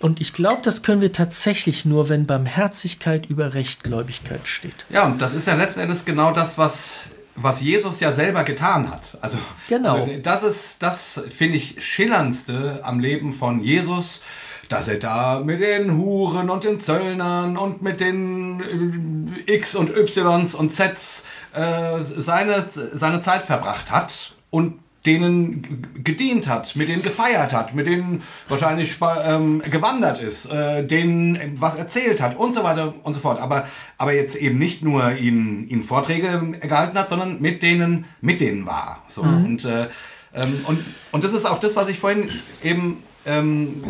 [0.00, 4.86] Und ich glaube, das können wir tatsächlich nur, wenn Barmherzigkeit über Rechtgläubigkeit steht.
[4.88, 6.96] Ja, und das ist ja letzten Endes genau das, was,
[7.36, 9.18] was Jesus ja selber getan hat.
[9.20, 9.36] Also,
[9.68, 10.00] Genau.
[10.00, 14.22] also das ist das, finde ich, schillerndste am Leben von Jesus,
[14.70, 19.90] dass er da mit den Huren und den Zöllnern und mit den äh, X und
[19.90, 27.02] Ys und Zs äh, seine, seine Zeit verbracht hat und denen gedient hat, mit denen
[27.02, 32.62] gefeiert hat, mit denen wahrscheinlich ähm, gewandert ist, äh, denen was erzählt hat und so
[32.62, 33.40] weiter und so fort.
[33.40, 38.40] Aber, aber jetzt eben nicht nur ihnen, ihnen Vorträge gehalten hat, sondern mit denen, mit
[38.40, 39.02] denen war.
[39.08, 39.22] So.
[39.22, 39.88] Und, äh,
[40.34, 42.28] ähm, und, und das ist auch das, was ich vorhin
[42.62, 43.84] eben ähm,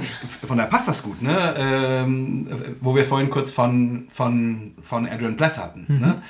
[0.46, 1.54] von der passt das gut, ne?
[1.56, 2.48] Ähm,
[2.80, 5.86] wo wir vorhin kurz von, von, von Adrian Bless hatten.
[6.00, 6.22] Ne?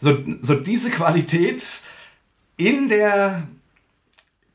[0.00, 1.62] So, so diese Qualität
[2.56, 3.42] in der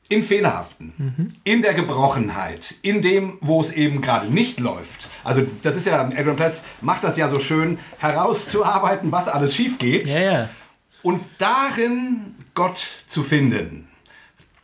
[0.08, 5.08] im Fehlerhaften, in der Gebrochenheit, in dem, wo es eben gerade nicht läuft.
[5.22, 9.78] Also das ist ja, Adrian Platz macht das ja so schön, herauszuarbeiten, was alles schief
[9.78, 10.48] geht Ja, ja.
[11.02, 13.88] und darin Gott zu finden.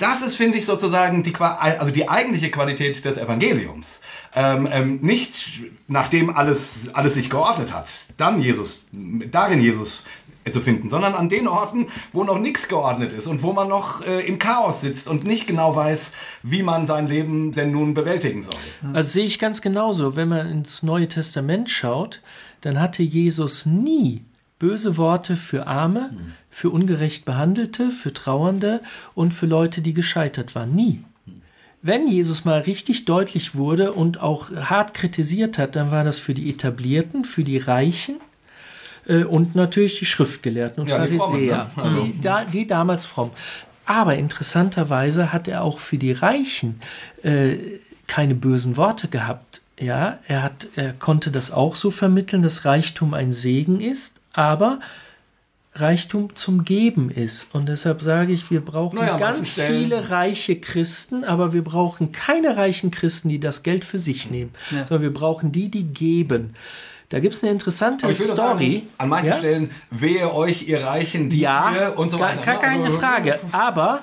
[0.00, 4.00] Das ist, finde ich, sozusagen die, also die eigentliche Qualität des Evangeliums.
[4.34, 10.04] Ähm, ähm, nicht nachdem alles, alles sich geordnet hat, dann Jesus, darin Jesus
[10.50, 14.04] zu finden, sondern an den Orten, wo noch nichts geordnet ist und wo man noch
[14.04, 16.12] äh, im Chaos sitzt und nicht genau weiß,
[16.42, 18.54] wie man sein Leben denn nun bewältigen soll.
[18.94, 20.16] Also sehe ich ganz genauso.
[20.16, 22.22] Wenn man ins Neue Testament schaut,
[22.62, 24.24] dann hatte Jesus nie
[24.58, 26.10] böse Worte für Arme,
[26.50, 28.80] für ungerecht Behandelte, für Trauernde
[29.14, 30.74] und für Leute, die gescheitert waren.
[30.74, 31.04] Nie.
[31.82, 36.34] Wenn Jesus mal richtig deutlich wurde und auch hart kritisiert hat, dann war das für
[36.34, 38.16] die Etablierten, für die Reichen
[39.10, 41.82] äh, und natürlich die Schriftgelehrten und Ja, die Frommen, Pharisäer, ne?
[41.82, 43.30] Also- die, da, die damals fromm.
[43.84, 46.80] Aber interessanterweise hat er auch für die Reichen
[47.22, 47.56] äh,
[48.06, 49.62] keine bösen Worte gehabt.
[49.80, 54.78] Ja, er, hat, er konnte das auch so vermitteln, dass Reichtum ein Segen ist, aber
[55.74, 57.48] Reichtum zum Geben ist.
[57.54, 62.56] Und deshalb sage ich, wir brauchen Naja, ganz viele reiche Christen, aber wir brauchen keine
[62.56, 66.54] reichen Christen, die das Geld für sich nehmen, sondern wir brauchen die, die geben.
[67.10, 68.36] Da gibt es eine interessante Aber ich Story.
[68.36, 69.34] sagen, an manchen Ja?
[69.36, 72.42] Stellen wehe euch, ihr Reichen, die Ja, ihr und so gar, weiter.
[72.42, 72.60] gar ne?
[72.60, 73.38] keine Also- Frage.
[73.52, 74.02] Aber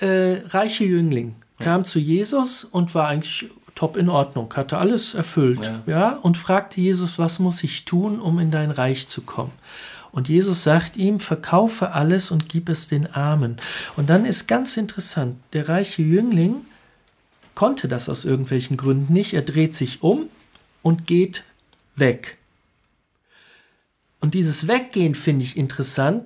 [0.00, 5.70] äh, reiche Jüngling kam zu Jesus und war eigentlich top in Ordnung, hatte alles erfüllt,
[5.86, 6.18] ja.
[6.22, 9.52] und fragte Jesus, was muss ich tun, um in dein Reich zu kommen?
[10.10, 13.56] Und Jesus sagt ihm, verkaufe alles und gib es den Armen.
[13.96, 16.56] Und dann ist ganz interessant, der reiche Jüngling
[17.54, 19.34] konnte das aus irgendwelchen Gründen nicht.
[19.34, 20.28] Er dreht sich um
[20.82, 21.42] und geht
[21.98, 22.38] weg.
[24.20, 26.24] Und dieses Weggehen finde ich interessant,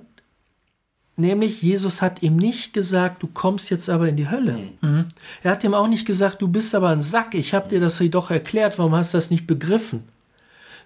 [1.15, 4.57] Nämlich, Jesus hat ihm nicht gesagt, du kommst jetzt aber in die Hölle.
[4.81, 5.05] Mhm.
[5.43, 8.01] Er hat ihm auch nicht gesagt, du bist aber ein Sack, ich habe dir das
[8.09, 10.03] doch erklärt, warum hast du das nicht begriffen?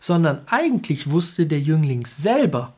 [0.02, 2.74] Sondern eigentlich wusste der Jüngling selber,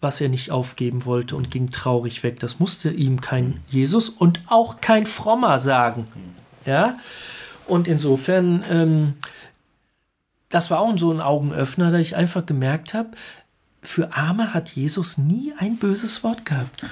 [0.00, 2.40] was er nicht aufgeben wollte und ging traurig weg.
[2.40, 6.08] Das musste ihm kein Jesus und auch kein Frommer sagen.
[6.64, 6.98] Ja?
[7.68, 9.14] Und insofern, ähm,
[10.48, 13.10] das war auch so ein Augenöffner, da ich einfach gemerkt habe,
[13.82, 16.84] für Arme hat Jesus nie ein böses Wort gehabt.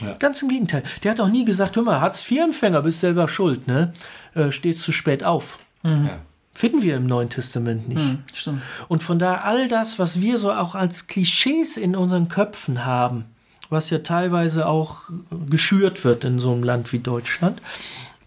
[0.00, 0.14] Ja.
[0.14, 0.82] Ganz im Gegenteil.
[1.02, 3.92] Der hat auch nie gesagt, hör mal, Hartz-IV-Empfänger, bist selber schuld, ne?
[4.34, 5.58] Äh, stehst zu spät auf.
[5.82, 6.20] Ja.
[6.54, 8.18] Finden wir im Neuen Testament nicht.
[8.34, 8.62] Stimmt.
[8.88, 13.24] Und von daher all das, was wir so auch als Klischees in unseren Köpfen haben,
[13.70, 15.04] was ja teilweise auch
[15.48, 17.62] geschürt wird in so einem Land wie Deutschland,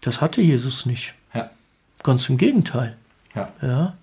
[0.00, 1.14] das hatte Jesus nicht.
[1.32, 1.50] Ja.
[2.02, 2.96] Ganz im Gegenteil.
[3.34, 3.50] Ja.
[3.62, 3.94] Ja.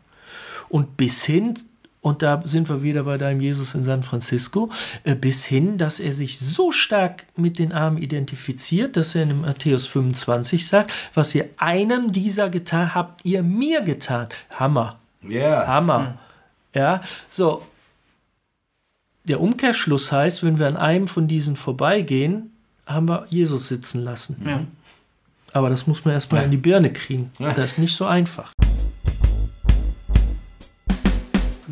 [0.71, 1.53] Und bis hin,
[1.99, 4.69] und da sind wir wieder bei deinem Jesus in San Francisco,
[5.03, 9.41] äh, bis hin, dass er sich so stark mit den Armen identifiziert, dass er in
[9.41, 14.29] Matthäus 25 sagt, was ihr einem dieser getan habt, ihr mir getan.
[14.51, 14.97] Hammer.
[15.23, 15.67] Yeah.
[15.67, 16.17] Hammer.
[16.73, 17.65] Ja, so.
[19.25, 22.51] Der Umkehrschluss heißt, wenn wir an einem von diesen vorbeigehen,
[22.87, 24.41] haben wir Jesus sitzen lassen.
[24.47, 24.61] Ja.
[25.53, 26.45] Aber das muss man erstmal Ja.
[26.45, 27.29] in die Birne kriegen.
[27.37, 27.53] Ja.
[27.53, 28.51] Das ist nicht so einfach.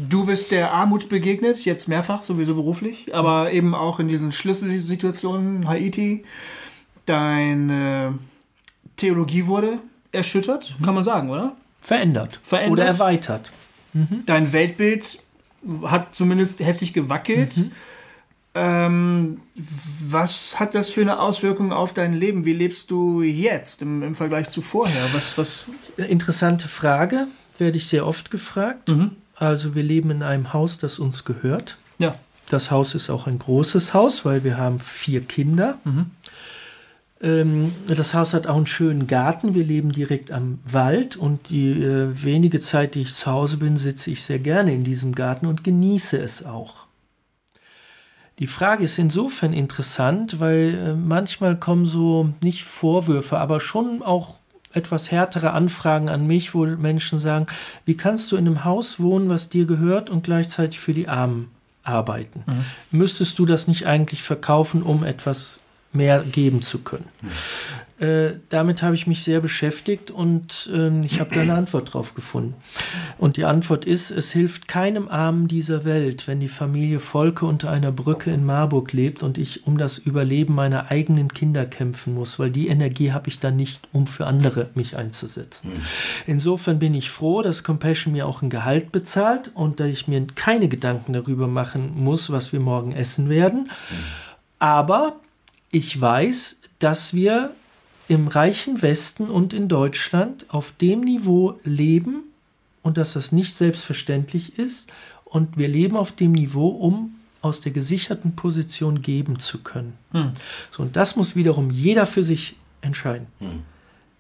[0.10, 5.68] Du bist der Armut begegnet, jetzt mehrfach, sowieso beruflich, aber eben auch in diesen Schlüsselsituationen,
[5.68, 6.24] Haiti.
[7.06, 8.18] Deine
[8.96, 9.78] Theologie wurde
[10.12, 11.56] erschüttert, kann man sagen, oder?
[11.82, 12.40] Verändert.
[12.42, 12.72] Verändert.
[12.72, 13.52] Oder erweitert.
[14.26, 15.22] Dein Weltbild
[15.84, 17.70] hat zumindest heftig gewackelt.
[18.56, 22.46] Ähm, was hat das für eine Auswirkung auf dein Leben?
[22.46, 25.14] Wie lebst du jetzt im, im Vergleich zu vorher?
[25.14, 25.66] Was, was?
[25.98, 27.28] Interessante Frage,
[27.60, 28.90] werde ich sehr oft gefragt.
[29.40, 31.78] Also wir leben in einem Haus, das uns gehört.
[31.98, 32.16] Ja.
[32.50, 35.78] Das Haus ist auch ein großes Haus, weil wir haben vier Kinder.
[37.22, 39.54] Ähm, das Haus hat auch einen schönen Garten.
[39.54, 43.78] Wir leben direkt am Wald und die äh, wenige Zeit, die ich zu Hause bin,
[43.78, 46.88] sitze ich sehr gerne in diesem Garten und genieße es auch.
[48.40, 54.40] Die Frage ist insofern interessant, weil äh, manchmal kommen so nicht Vorwürfe, aber schon auch
[54.74, 57.48] etwas härtere Anfragen an mich, wo Menschen sagen,
[57.86, 61.50] wie kannst du in einem Haus wohnen, was dir gehört und gleichzeitig für die Armen
[61.84, 62.44] arbeiten?
[62.92, 67.10] Müsstest du das nicht eigentlich verkaufen, um etwas mehr geben zu können?
[68.00, 72.14] Äh, damit habe ich mich sehr beschäftigt und ähm, ich habe da eine Antwort drauf
[72.14, 72.54] gefunden.
[73.18, 77.70] Und die Antwort ist, es hilft keinem Armen dieser Welt, wenn die Familie Volke unter
[77.70, 82.40] einer Brücke in Marburg lebt und ich um das Überleben meiner eigenen Kinder kämpfen muss,
[82.40, 85.72] weil die Energie habe ich dann nicht, um für andere mich einzusetzen.
[86.26, 90.26] Insofern bin ich froh, dass Compassion mir auch ein Gehalt bezahlt und dass ich mir
[90.36, 93.70] keine Gedanken darüber machen muss, was wir morgen essen werden.
[94.58, 95.18] Aber
[95.72, 97.52] ich weiß, dass wir
[98.10, 102.24] im reichen Westen und in Deutschland auf dem Niveau leben
[102.82, 104.92] und dass das nicht selbstverständlich ist.
[105.26, 109.94] Und wir leben auf dem Niveau, um aus der gesicherten Position geben zu können.
[110.72, 113.28] So, und das muss wiederum jeder für sich entscheiden.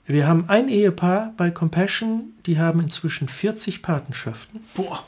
[0.06, 4.62] Wir haben ein Ehepaar bei Compassion, die haben inzwischen 40 Patenschaften.
[4.76, 5.04] Boah.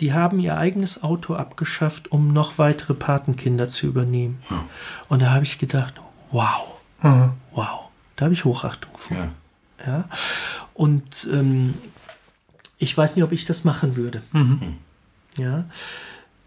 [0.00, 4.42] Die haben ihr eigenes Auto abgeschafft, um noch weitere Patenkinder zu übernehmen.
[5.08, 5.94] Und da habe ich gedacht,
[6.30, 7.83] wow, wow,
[8.16, 9.16] da habe ich Hochachtung vor.
[9.16, 9.30] Ja.
[9.86, 10.04] Ja?
[10.72, 11.74] Und ähm,
[12.78, 14.22] ich weiß nicht, ob ich das machen würde.
[15.36, 15.64] Ja?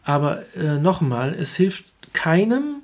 [0.03, 2.77] Aber äh, nochmal, es hilft keinem,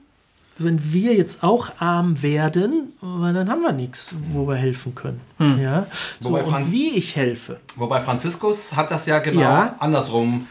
[0.57, 5.21] wenn wir jetzt auch arm werden, weil dann haben wir nichts, wo wir helfen können.
[5.39, 5.87] Ja?
[6.19, 7.59] So, Wobei und wie ich helfe.
[7.75, 9.75] Wobei Franziskus hat das ja genau Ja.
[9.79, 10.47] andersrum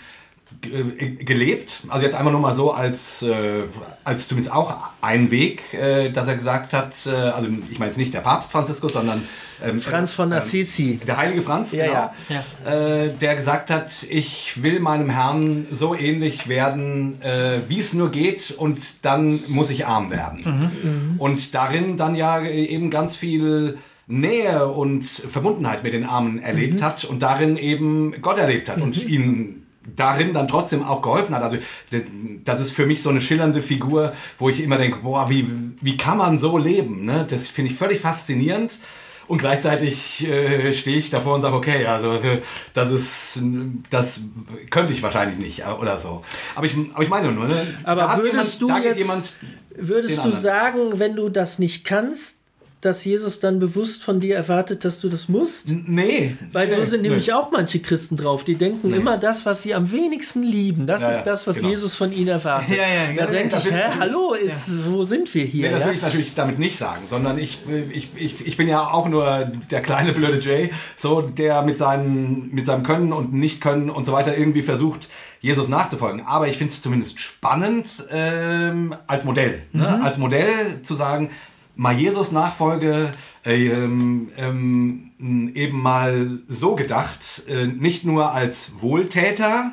[0.61, 1.81] gelebt.
[1.89, 3.65] Also jetzt einmal nur mal so als, äh,
[4.05, 7.99] als zumindest auch ein Weg, äh, dass er gesagt hat, äh, also ich meine jetzt
[7.99, 9.23] nicht der Papst Franziskus, sondern
[9.65, 10.99] ähm, Franz von ähm, Assisi.
[11.07, 15.95] der heilige Franz, Ja, genau, ja, Äh, der gesagt hat, ich will meinem Herrn so
[15.95, 21.17] ähnlich werden, äh, wie es nur geht und dann muss ich arm werden.
[21.19, 23.79] Und darin dann ja eben ganz viel
[24.09, 28.97] Nähe und Verbundenheit mit den Armen erlebt hat und darin eben Gott erlebt hat und
[29.07, 29.62] ihnen
[29.97, 31.43] darin dann trotzdem auch geholfen hat.
[31.43, 31.59] Also
[32.45, 35.49] das ist für mich so eine schillernde Figur, wo ich immer denke, boah, wie,
[35.81, 37.05] wie kann man so leben?
[37.05, 37.27] Ne?
[37.29, 38.79] Das finde ich völlig faszinierend.
[39.29, 42.43] Und gleichzeitig äh, stehe ich davor und sage, okay, also äh,
[42.75, 43.41] das ist,
[43.89, 44.21] das
[44.71, 46.23] könnte ich wahrscheinlich nicht äh, oder so.
[46.55, 47.67] Aber ich, aber ich meine nur, ne?
[47.85, 49.37] Aber würdest jemand, du jetzt,
[49.77, 50.43] würdest du anderen.
[50.43, 52.42] sagen, wenn du das nicht kannst,
[52.83, 55.71] dass Jesus dann bewusst von dir erwartet, dass du das musst?
[55.87, 56.37] Nee.
[56.51, 57.09] Weil so nee, sind nee.
[57.11, 58.43] nämlich auch manche Christen drauf.
[58.43, 58.97] Die denken Nee.
[58.97, 61.71] immer, das, was sie am wenigsten lieben, das Ja, ist ja, das, was genau.
[61.71, 62.77] Jesus von ihnen erwartet.
[62.77, 65.69] Ja, ja, da ja, denke ich, hä, hallo, ist, wo sind wir hier?
[65.69, 65.87] Nee, das ja?
[65.87, 67.61] will ich natürlich damit nicht sagen, sondern ich,
[67.93, 72.53] ich, ich, ich bin ja auch nur der kleine blöde Jay, so der mit, seinen,
[72.53, 75.09] mit seinem Können und Nicht-Können und so weiter irgendwie versucht,
[75.41, 76.27] Jesus nachzufolgen.
[76.27, 79.63] Aber ich finde es zumindest spannend ähm, als Modell.
[79.73, 80.03] Ne?
[80.03, 81.31] Als Modell zu sagen,
[81.75, 83.13] mal Jesus Nachfolge
[83.45, 89.73] ähm, ähm, eben mal so gedacht, äh, nicht nur als Wohltäter,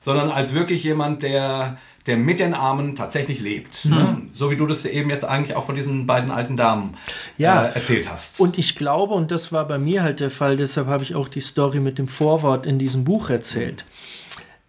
[0.00, 3.84] sondern als wirklich jemand, der, der mit den Armen tatsächlich lebt.
[3.86, 4.22] Ne?
[4.34, 6.96] So wie du das eben jetzt eigentlich auch von diesen beiden alten Damen
[7.36, 7.64] Ja.
[7.66, 8.38] äh, erzählt hast.
[8.40, 11.28] Und ich glaube, und das war bei mir halt der Fall, deshalb habe ich auch
[11.28, 13.84] die Story mit dem Vorwort in diesem Buch erzählt.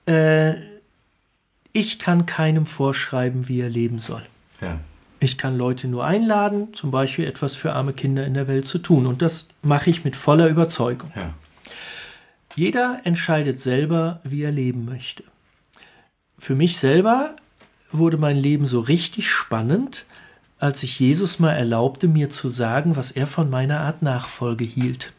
[0.07, 0.53] Äh,
[1.73, 4.23] ich kann keinem vorschreiben, wie er leben soll.
[4.61, 4.79] ja.
[5.19, 8.77] Ich kann Leute nur einladen, zum Beispiel etwas für arme Kinder in der Welt zu
[8.77, 9.07] tun.
[9.07, 11.11] Und das mache ich mit voller Überzeugung.
[11.15, 11.33] Ja.
[12.55, 15.23] Jeder entscheidet selber, wie er leben möchte.
[16.39, 17.35] Für mich selber
[17.91, 20.05] wurde mein Leben so richtig spannend,
[20.59, 25.13] als ich Jesus mal erlaubte, mir zu sagen, was er von meiner Art Nachfolge hielt.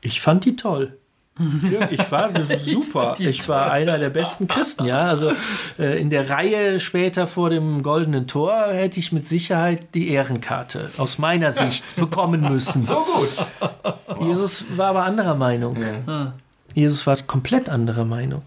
[0.00, 0.96] Ich fand die toll.
[1.38, 3.14] Ja, ich war super.
[3.18, 5.00] Ich war einer der besten Christen, ja.
[5.00, 5.32] Also
[5.78, 10.90] äh, in der Reihe später vor dem goldenen Tor hätte ich mit Sicherheit die Ehrenkarte
[10.96, 12.84] aus meiner Sicht bekommen müssen.
[12.84, 14.26] So gut.
[14.26, 15.76] Jesus war aber anderer Meinung.
[16.06, 16.32] Ja.
[16.74, 18.42] Jesus war komplett anderer Meinung.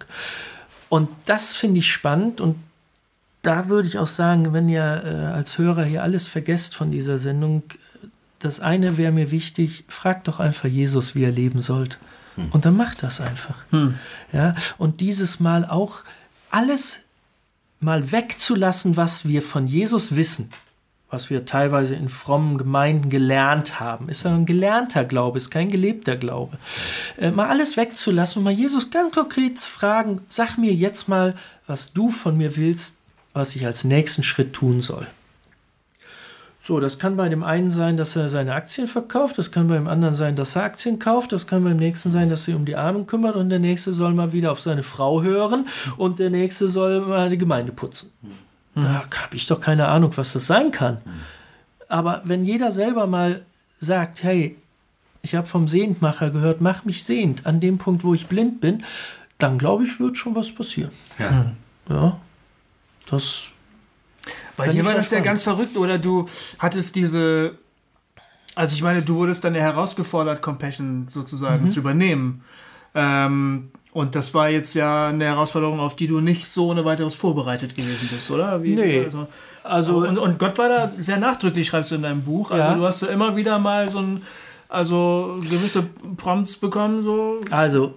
[0.87, 2.55] Und das finde ich spannend und
[3.41, 7.17] da würde ich auch sagen, wenn ihr äh, als Hörer hier alles vergesst von dieser
[7.17, 7.63] Sendung,
[8.39, 11.99] das eine wäre mir wichtig, fragt doch einfach Jesus, wie er leben sollt.
[12.51, 13.65] Und dann macht das einfach.
[14.31, 16.03] Ja, und dieses Mal auch
[16.49, 17.01] alles
[17.79, 20.51] mal wegzulassen, was wir von Jesus wissen,
[21.09, 24.09] was wir teilweise in frommen Gemeinden gelernt haben.
[24.09, 26.57] Ist ja ein gelernter Glaube, ist kein gelebter Glaube.
[27.17, 31.35] Äh, mal alles wegzulassen und mal Jesus ganz konkret zu fragen, sag mir jetzt mal,
[31.67, 32.97] was du von mir willst,
[33.33, 35.07] was ich als nächsten Schritt tun soll.
[36.69, 39.87] So, das kann bei dem einen sein, dass er seine Aktien verkauft, das kann beim
[39.87, 42.65] anderen sein, dass er Aktien kauft, das kann beim nächsten sein, dass er sich um
[42.65, 45.67] die Armen kümmert und der nächste soll mal wieder auf seine Frau hören
[45.97, 48.11] und der nächste soll mal die Gemeinde putzen.
[48.75, 50.99] Da habe ich doch keine Ahnung, was das sein kann.
[51.87, 53.41] Aber wenn jeder selber mal
[53.79, 54.55] sagt, hey,
[55.23, 58.83] ich habe vom Sehendmacher gehört, mach mich sehend an dem Punkt, wo ich blind bin,
[59.39, 60.91] dann glaube ich, wird schon was passieren.
[61.17, 61.51] Ja.
[61.89, 62.19] Ja,
[63.07, 63.47] das
[64.57, 65.25] Bei dir war das ja spannend.
[65.25, 66.27] ganz verrückt, oder du
[66.59, 67.51] hattest diese.
[68.55, 71.69] Also ich meine, du wurdest dann ja herausgefordert, Compassion sozusagen Mhm.
[71.69, 72.43] zu übernehmen.
[72.95, 77.15] Ähm, und das war jetzt ja eine Herausforderung, auf die du nicht so ohne weiteres
[77.15, 78.61] vorbereitet gewesen bist, oder?
[78.61, 79.05] Wie, Nee.
[79.05, 79.27] Also,
[79.63, 82.51] also und, und Gott war da sehr nachdrücklich, schreibst du in deinem Buch.
[82.51, 82.75] Also Ja.
[82.75, 84.21] du hast so immer wieder mal so ein,
[84.67, 85.83] also gewisse
[86.17, 87.39] Prompts bekommen, so.
[87.51, 87.93] Also,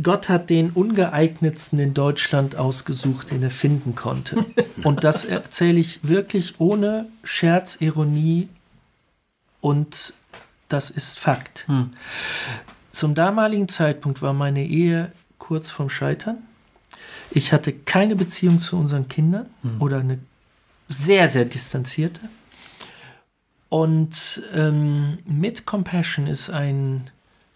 [0.00, 4.44] Gott hat den ungeeignetsten in Deutschland ausgesucht, den er finden konnte.
[4.84, 8.48] Und das erzähle ich wirklich ohne Scherz, Ironie
[9.60, 10.14] und
[10.68, 11.66] das ist Fakt.
[12.90, 16.38] Zum damaligen Zeitpunkt war meine Ehe kurz vorm Scheitern.
[17.30, 19.46] Ich hatte keine Beziehung zu unseren Kindern
[19.78, 20.18] oder eine
[20.88, 22.20] sehr, sehr distanzierte.
[23.68, 27.10] Und ähm, mit Compassion ist ein,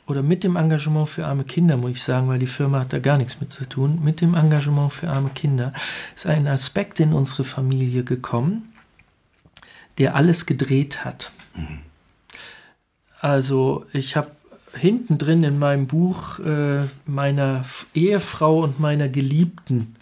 [0.06, 2.98] oder mit dem Engagement für arme Kinder, muss ich sagen, weil die Firma hat da
[2.98, 5.72] gar nichts mit zu tun, mit dem Engagement für arme Kinder
[6.14, 8.72] ist ein Aspekt in unsere Familie gekommen,
[9.98, 11.30] der alles gedreht hat.
[13.20, 14.30] Also ich habe
[14.74, 19.96] hinten drin in meinem Buch äh, meiner Ehefrau und meiner Geliebten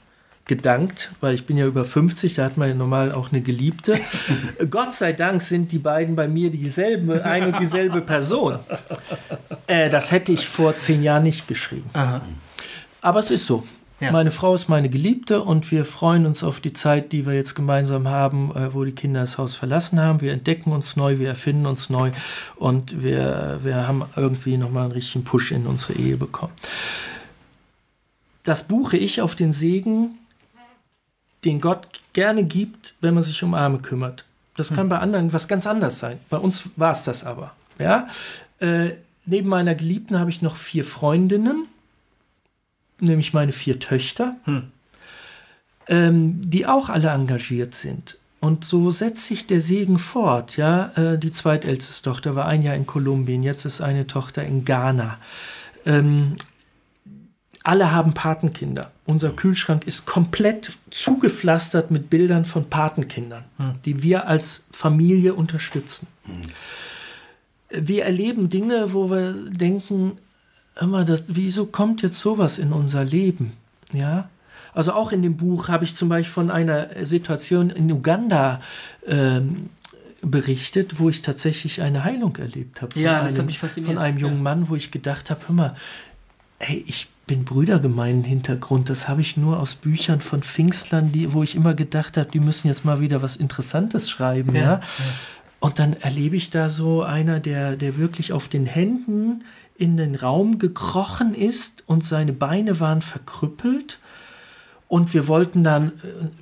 [0.45, 3.99] gedankt, weil ich bin ja über 50, da hat man ja normal auch eine Geliebte.
[4.71, 8.59] Gott sei Dank sind die beiden bei mir dieselbe, ein und dieselbe Person.
[9.67, 11.89] Äh, das hätte ich vor zehn Jahren nicht geschrieben.
[13.01, 13.65] Aber es ist so.
[14.01, 14.11] Ja.
[14.11, 17.55] Meine Frau ist meine Geliebte und wir freuen uns auf die Zeit, die wir jetzt
[17.55, 20.21] gemeinsam haben, äh, wo die Kinder das Haus verlassen haben.
[20.21, 22.11] Wir entdecken uns neu, wir erfinden uns neu
[22.57, 26.53] und wir, wir haben irgendwie nochmal einen richtigen Push in unsere Ehe bekommen.
[28.43, 30.19] Das buche ich auf den Segen,
[31.45, 34.25] den Gott gerne gibt, wenn man sich um Arme kümmert.
[34.57, 36.19] Das kann bei anderen was ganz anderes sein.
[36.31, 37.53] Bei uns war es das aber.
[37.79, 38.09] Ja?
[38.61, 38.91] Äh,
[39.27, 41.66] neben meiner Geliebten habe ich noch vier Freundinnen,
[43.01, 44.37] nämlich meine vier Töchter,
[45.89, 48.18] ähm, die auch alle engagiert sind.
[48.41, 50.59] Und so setzt sich der Segen fort.
[50.59, 50.93] Ja?
[50.97, 55.18] Äh, die zweitälteste Tochter war ein Jahr in Kolumbien, jetzt ist eine Tochter in Ghana.
[55.87, 56.37] Ähm,
[57.62, 58.91] alle haben Patenkinder.
[59.07, 63.45] Unser Kühlschrank ist komplett zugepflastert mit Bildern von Patenkindern,
[63.87, 66.07] die wir als Familie unterstützen.
[67.81, 70.12] Wir erleben Dinge, wo wir denken,
[70.81, 73.53] immer, das, wieso kommt jetzt sowas in unser Leben?
[73.93, 74.29] Ja.
[74.72, 78.59] Also auch in dem Buch habe ich zum Beispiel von einer Situation in Uganda
[79.07, 79.70] ähm,
[80.22, 82.99] berichtet, wo ich tatsächlich eine Heilung erlebt habe.
[82.99, 83.93] Ja, das hat einem- mich fasziniert.
[83.93, 84.43] Von einem jungen Ja.
[84.43, 85.77] Mann, wo ich gedacht habe, hör mal,
[86.59, 88.91] hey, ich bin Brüdergemeinden-Hintergrund.
[88.91, 92.41] Das habe ich nur aus Büchern von Pfingstlern, die, wo ich immer gedacht habe, die
[92.41, 94.55] müssen jetzt mal wieder was Interessantes schreiben.
[94.55, 94.81] Ja,
[95.65, 99.45] Und dann erlebe ich da so einer, der, der wirklich auf den Händen
[99.75, 103.99] in den Raum gekrochen ist und seine Beine waren verkrüppelt.
[104.89, 105.93] Und wir wollten dann,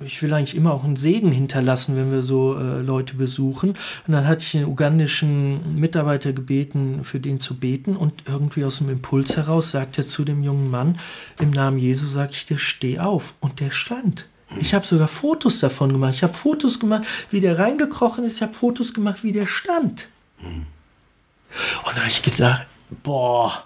[0.01, 3.69] äh, ich will eigentlich immer auch einen Segen hinterlassen, wenn wir so äh, Leute besuchen.
[4.05, 7.95] Und dann hatte ich den ugandischen Mitarbeiter gebeten, für den zu beten.
[7.95, 10.97] Und irgendwie aus dem Impuls heraus sagt er zu dem jungen Mann,
[11.39, 13.35] im Namen Jesu sage ich dir, steh auf.
[13.39, 14.25] Und der stand.
[14.59, 16.15] Ich habe sogar Fotos davon gemacht.
[16.15, 18.37] Ich habe Fotos gemacht, wie der reingekrochen ist.
[18.37, 20.07] Ich habe Fotos gemacht, wie der stand.
[20.41, 22.65] Und da habe ich gedacht,
[23.03, 23.65] boah,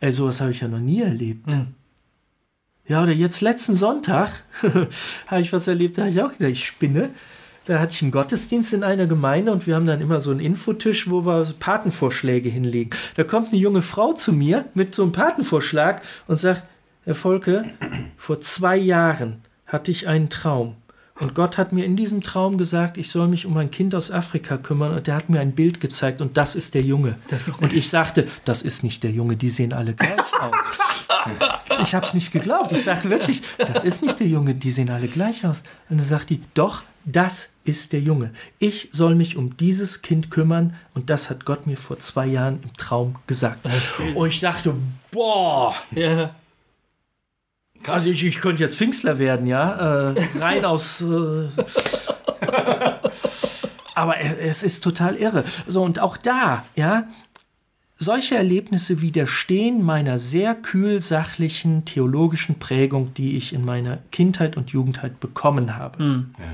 [0.00, 1.50] ey, sowas habe ich ja noch nie erlebt.
[2.86, 4.30] Ja, oder jetzt letzten Sonntag
[5.26, 7.10] habe ich was erlebt, da habe ich auch gedacht, ich spinne.
[7.66, 10.40] da hatte ich einen Gottesdienst in einer Gemeinde und wir haben dann immer so einen
[10.40, 12.90] Infotisch, wo wir Patenvorschläge hinlegen.
[13.16, 16.62] Da kommt eine junge Frau zu mir mit so einem Patenvorschlag und sagt,
[17.04, 17.64] Herr Volke,
[18.16, 20.74] vor zwei Jahren hatte ich einen Traum.
[21.20, 24.10] Und Gott hat mir in diesem Traum gesagt, ich soll mich um ein Kind aus
[24.10, 24.92] Afrika kümmern.
[24.94, 27.16] Und der hat mir ein Bild gezeigt und das ist der Junge.
[27.60, 30.10] und ich sagte, das ist nicht der Junge, die sehen alle gleich
[30.40, 31.80] aus.
[31.82, 32.70] ich habe es nicht geglaubt.
[32.70, 35.64] Ich sage wirklich, das ist nicht der Junge, die sehen alle gleich aus.
[35.88, 38.32] Und dann sagt die, doch, das ist der Junge.
[38.60, 42.60] Ich soll mich um dieses Kind kümmern und das hat Gott mir vor zwei Jahren
[42.62, 43.66] im Traum gesagt.
[44.14, 44.74] Und ich dachte,
[45.10, 45.74] boah.
[45.90, 46.34] Ja.
[47.86, 51.00] Also ich, ich könnte jetzt Pfingstler werden, ja, äh, rein aus.
[51.02, 51.48] Äh,
[53.94, 55.44] aber es ist total irre.
[55.66, 57.08] So und auch da, ja,
[57.98, 64.70] solche Erlebnisse widerstehen meiner sehr kühl sachlichen theologischen Prägung, die ich in meiner Kindheit und
[64.70, 66.02] Jugendheit bekommen habe.
[66.02, 66.30] Mhm.
[66.38, 66.44] Ja.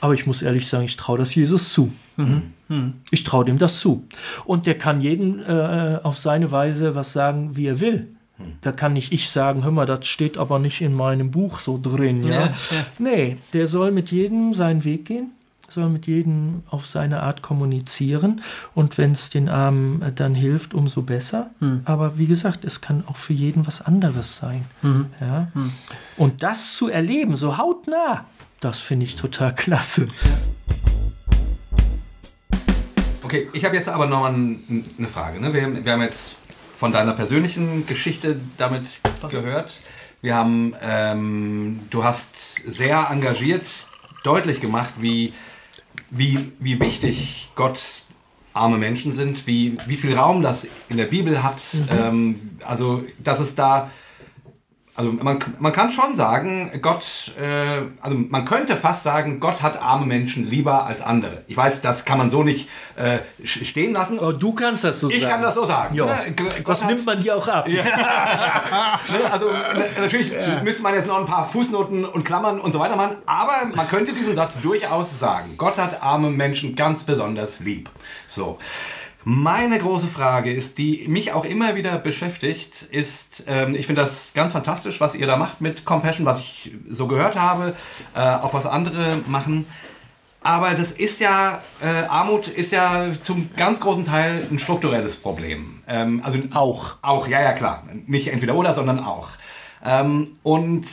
[0.00, 1.92] Aber ich muss ehrlich sagen, ich traue das Jesus zu.
[2.16, 2.42] Mhm.
[2.68, 2.94] Mhm.
[3.10, 4.06] Ich traue dem das zu.
[4.44, 8.13] Und der kann jeden äh, auf seine Weise was sagen, wie er will.
[8.62, 11.78] Da kann nicht ich sagen, hör mal, das steht aber nicht in meinem Buch so
[11.80, 12.24] drin.
[12.24, 12.32] Ja?
[12.32, 12.86] Ja, ja.
[12.98, 15.30] Nee, der soll mit jedem seinen Weg gehen,
[15.68, 18.42] soll mit jedem auf seine Art kommunizieren
[18.74, 21.50] und wenn es den Armen äh, dann hilft, umso besser.
[21.60, 21.82] Hm.
[21.84, 24.64] Aber wie gesagt, es kann auch für jeden was anderes sein.
[24.82, 25.06] Mhm.
[25.20, 25.48] Ja?
[25.54, 25.72] Hm.
[26.16, 28.24] Und das zu erleben, so hautnah,
[28.58, 30.08] das finde ich total klasse.
[33.22, 35.40] Okay, ich habe jetzt aber noch eine Frage.
[35.40, 35.52] Ne?
[35.52, 36.36] Wir, wir haben jetzt
[36.84, 38.84] von deiner persönlichen Geschichte damit
[39.30, 39.72] gehört.
[40.20, 43.62] Wir haben, ähm, du hast sehr engagiert
[44.22, 45.32] deutlich gemacht, wie,
[46.10, 47.80] wie, wie wichtig Gott
[48.52, 51.62] arme Menschen sind, wie, wie viel Raum das in der Bibel hat.
[51.72, 51.88] Mhm.
[51.88, 53.90] Ähm, also, dass es da
[54.96, 59.82] also man, man kann schon sagen, Gott, äh, also man könnte fast sagen, Gott hat
[59.82, 61.42] arme Menschen lieber als andere.
[61.48, 64.20] Ich weiß, das kann man so nicht äh, stehen lassen.
[64.20, 65.24] Aber du kannst das so ich sagen.
[65.24, 65.96] Ich kann das so sagen.
[65.96, 66.06] Ja.
[66.06, 66.34] Ne?
[66.64, 67.68] Was hat, nimmt man dir auch ab?
[67.68, 67.82] Ja.
[69.14, 69.50] Ne, also
[70.00, 70.62] natürlich ja.
[70.62, 73.86] müsste man jetzt noch ein paar Fußnoten und Klammern und so weiter machen, aber man
[73.86, 75.54] könnte diesen Satz durchaus sagen.
[75.56, 77.90] Gott hat arme Menschen ganz besonders lieb.
[78.26, 78.58] So.
[79.26, 84.32] Meine große Frage ist, die mich auch immer wieder beschäftigt, ist, ähm, ich finde das
[84.34, 87.74] ganz fantastisch, was ihr da macht mit Compassion, was ich so gehört habe,
[88.14, 89.66] äh, auch was andere machen.
[90.42, 95.82] Aber das ist ja, äh, Armut ist ja zum ganz großen Teil ein strukturelles Problem.
[95.88, 96.96] Ähm, also auch.
[97.00, 97.84] Auch, ja, ja, klar.
[98.06, 99.28] Nicht entweder oder, sondern auch.
[99.84, 100.86] Ähm, und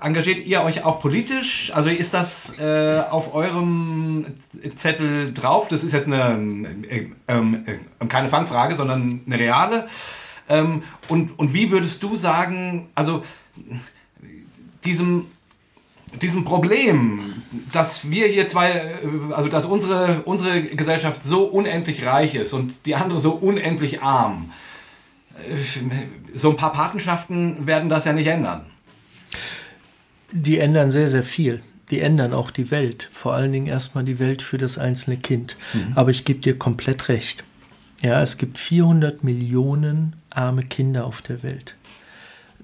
[0.00, 1.72] engagiert ihr euch auch politisch?
[1.74, 4.26] Also ist das äh, auf eurem
[4.74, 5.68] Zettel drauf?
[5.68, 9.86] Das ist jetzt eine äh, ähm, äh, keine Fangfrage, sondern eine reale.
[10.48, 13.22] Ähm, und, und wie würdest du sagen, also
[14.84, 15.26] diesem,
[16.20, 17.42] diesem Problem,
[17.72, 22.74] dass wir hier zwei, äh, also dass unsere, unsere Gesellschaft so unendlich reich ist und
[22.84, 24.50] die andere so unendlich arm,
[26.34, 28.66] so ein paar Patenschaften werden das ja nicht ändern.
[30.32, 31.60] Die ändern sehr, sehr viel.
[31.90, 33.08] Die ändern auch die Welt.
[33.12, 35.56] Vor allen Dingen erstmal die Welt für das einzelne Kind.
[35.74, 35.92] Mhm.
[35.94, 37.44] Aber ich gebe dir komplett recht.
[38.02, 41.76] Ja, es gibt 400 Millionen arme Kinder auf der Welt.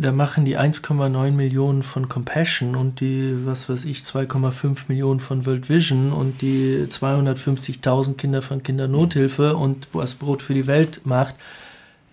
[0.01, 5.45] Da machen die 1,9 Millionen von Compassion und die, was weiß ich, 2,5 Millionen von
[5.45, 11.35] World Vision und die 250.000 Kinder von Kindernothilfe und was Brot für die Welt macht,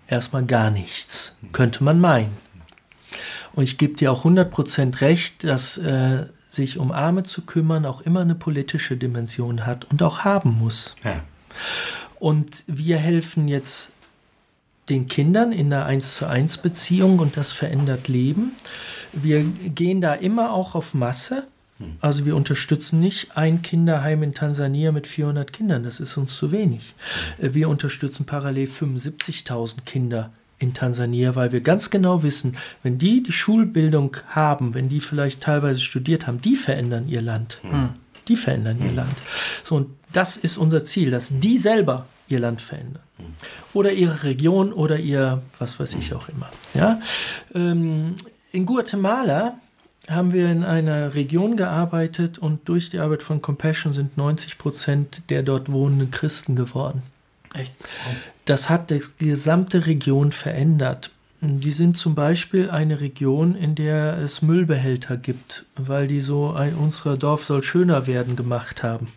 [0.07, 2.37] erstmal gar nichts, könnte man meinen.
[3.53, 8.01] Und ich gebe dir auch 100% recht, dass äh, sich um Arme zu kümmern auch
[8.01, 10.95] immer eine politische Dimension hat und auch haben muss.
[11.03, 11.21] Ja.
[12.19, 13.91] Und wir helfen jetzt
[14.89, 18.51] den Kindern in einer 1 zu 1 Beziehung und das verändert Leben.
[19.13, 21.47] Wir gehen da immer auch auf Masse.
[21.99, 26.51] Also wir unterstützen nicht ein Kinderheim in Tansania mit 400 Kindern, das ist uns zu
[26.51, 26.93] wenig.
[27.37, 33.33] Wir unterstützen parallel 75.000 Kinder in Tansania, weil wir ganz genau wissen, wenn die die
[33.33, 37.59] Schulbildung haben, wenn die vielleicht teilweise studiert haben, die verändern ihr Land.
[37.61, 37.89] Hm.
[38.29, 39.15] Die verändern ihr Land.
[39.65, 43.03] So, und das ist unser Ziel, dass die selber ihr Land verändern.
[43.73, 46.49] Oder ihre Region oder ihr, was weiß ich auch immer.
[46.73, 46.99] Ja?
[47.53, 48.15] Ähm,
[48.51, 49.59] in Guatemala
[50.09, 55.29] haben wir in einer Region gearbeitet und durch die Arbeit von Compassion sind 90 Prozent
[55.29, 57.03] der dort wohnenden Christen geworden.
[57.53, 57.73] Echt?
[58.45, 61.11] Das hat die gesamte Region verändert.
[61.59, 66.75] Die sind zum Beispiel eine Region, in der es Müllbehälter gibt, weil die so ein
[66.75, 69.07] unser Dorf soll schöner werden gemacht haben.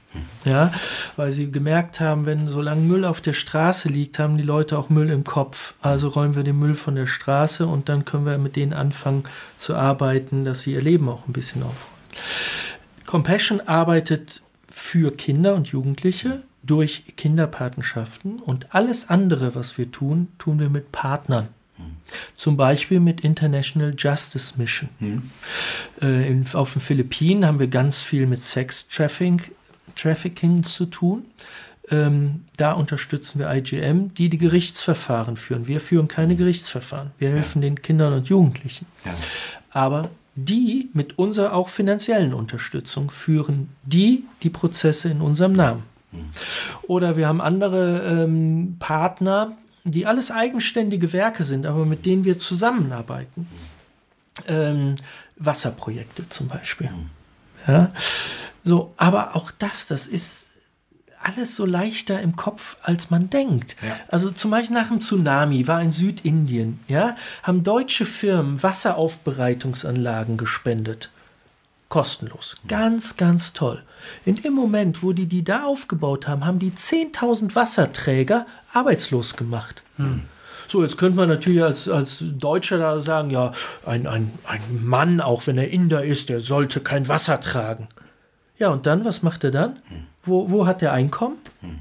[0.45, 0.73] Ja,
[1.17, 4.89] weil sie gemerkt haben, wenn solange Müll auf der Straße liegt, haben die Leute auch
[4.89, 5.75] Müll im Kopf.
[5.81, 9.25] Also räumen wir den Müll von der Straße und dann können wir mit denen anfangen
[9.57, 11.99] zu arbeiten, dass sie ihr Leben auch ein bisschen aufräumen.
[13.07, 20.59] Compassion arbeitet für Kinder und Jugendliche durch Kinderpatenschaften und alles andere, was wir tun, tun
[20.59, 21.49] wir mit Partnern.
[22.35, 24.89] Zum Beispiel mit International Justice Mission.
[25.01, 25.31] Mhm.
[26.01, 29.43] Äh, in, auf den Philippinen haben wir ganz viel mit Sex Trafficking,
[30.63, 31.25] zu tun.
[31.91, 35.67] Ähm, da unterstützen wir IGM, die die Gerichtsverfahren führen.
[35.67, 37.13] Wir führen keine Gerichtsverfahren.
[37.19, 37.69] Wir helfen ja.
[37.69, 38.87] den Kindern und Jugendlichen.
[39.05, 39.15] Ja.
[39.71, 45.83] Aber die mit unserer auch finanziellen Unterstützung führen die die Prozesse in unserem Namen.
[46.13, 46.31] Mhm.
[46.83, 49.57] Oder wir haben andere ähm, Partner,
[49.91, 53.47] die alles eigenständige Werke sind, aber mit denen wir zusammenarbeiten.
[54.47, 54.97] Ähm,
[55.37, 56.91] Wasserprojekte zum Beispiel.
[57.67, 57.93] Ja?
[58.65, 60.49] So, aber auch das, das ist
[61.23, 63.77] alles so leichter im Kopf, als man denkt.
[63.83, 63.97] Ja.
[64.09, 71.11] Also zum Beispiel nach dem Tsunami war in Südindien, ja, haben deutsche Firmen Wasseraufbereitungsanlagen gespendet.
[71.89, 72.57] Kostenlos.
[72.69, 73.83] Ganz, ganz toll.
[74.25, 79.83] In dem Moment, wo die die da aufgebaut haben, haben die 10.000 Wasserträger arbeitslos gemacht.
[79.97, 80.23] Hm.
[80.67, 83.53] So, jetzt könnte man natürlich als, als Deutscher da sagen, ja,
[83.87, 87.89] ein, ein, ein Mann, auch wenn er Inder ist, der sollte kein Wasser tragen.
[88.59, 89.77] Ja, und dann, was macht er dann?
[89.89, 90.07] Hm.
[90.25, 91.37] Wo, wo hat er Einkommen?
[91.61, 91.79] Hm.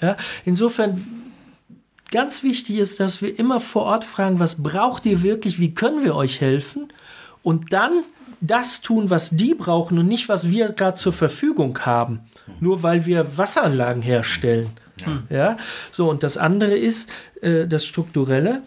[0.00, 1.04] Ja, insofern,
[2.12, 6.04] ganz wichtig ist, dass wir immer vor Ort fragen, was braucht ihr wirklich, wie können
[6.04, 6.92] wir euch helfen?
[7.42, 8.04] Und dann
[8.42, 12.20] das tun, was die brauchen und nicht, was wir gerade zur Verfügung haben.
[12.60, 14.70] Nur weil wir Wasseranlagen herstellen.
[14.98, 15.22] Ja.
[15.30, 15.56] ja.
[15.90, 17.08] So, und das andere ist
[17.40, 18.62] äh, das Strukturelle.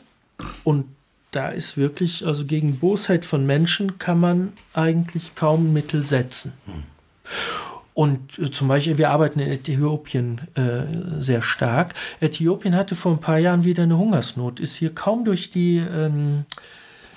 [0.64, 0.86] Und
[1.32, 6.54] da ist wirklich, also gegen Bosheit von Menschen kann man eigentlich kaum Mittel setzen.
[6.66, 6.84] Hm.
[7.94, 11.94] Und äh, zum Beispiel, wir arbeiten in Äthiopien äh, sehr stark.
[12.22, 16.46] Äthiopien hatte vor ein paar Jahren wieder eine Hungersnot, ist hier kaum durch die ähm,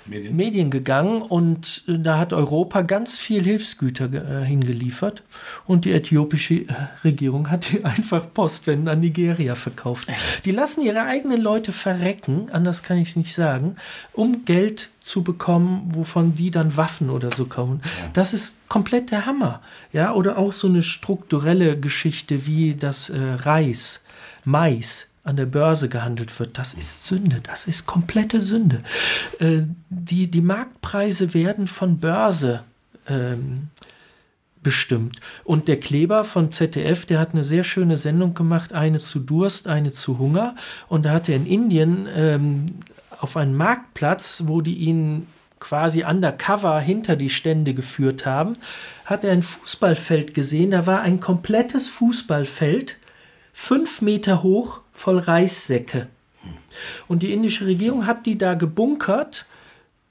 [0.09, 0.35] Medien.
[0.35, 5.23] Medien gegangen und äh, da hat Europa ganz viel Hilfsgüter äh, hingeliefert
[5.65, 6.65] und die äthiopische äh,
[7.03, 10.07] Regierung hat die einfach Postwenden an Nigeria verkauft.
[10.45, 13.75] Die lassen ihre eigenen Leute verrecken, anders kann ich es nicht sagen,
[14.13, 17.81] um Geld zu bekommen, wovon die dann Waffen oder so kommen.
[17.83, 18.09] Ja.
[18.13, 19.61] Das ist komplett der Hammer.
[19.91, 24.03] Ja, oder auch so eine strukturelle Geschichte wie das äh, Reis,
[24.45, 28.83] Mais an der Börse gehandelt wird, das ist Sünde, das ist komplette Sünde.
[29.39, 32.63] Äh, die, die Marktpreise werden von Börse
[33.07, 33.69] ähm,
[34.61, 35.19] bestimmt.
[35.43, 39.67] Und der Kleber von ZDF, der hat eine sehr schöne Sendung gemacht, eine zu Durst,
[39.67, 40.55] eine zu Hunger.
[40.87, 42.65] Und da hat er in Indien ähm,
[43.19, 45.27] auf einen Marktplatz, wo die ihn
[45.59, 48.55] quasi undercover hinter die Stände geführt haben,
[49.05, 50.71] hat er ein Fußballfeld gesehen.
[50.71, 52.97] Da war ein komplettes Fußballfeld,
[53.59, 56.07] fünf Meter hoch, voll Reissäcke.
[57.09, 59.45] Und die indische Regierung hat die da gebunkert,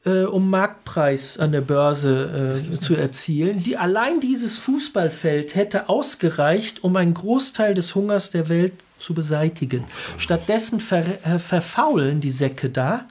[0.05, 3.62] äh, um Marktpreis an der Börse äh, zu erzielen.
[3.62, 9.84] Die, allein dieses Fußballfeld hätte ausgereicht, um einen Großteil des Hungers der Welt zu beseitigen.
[10.18, 13.07] Stattdessen ver, äh, verfaulen die Säcke da.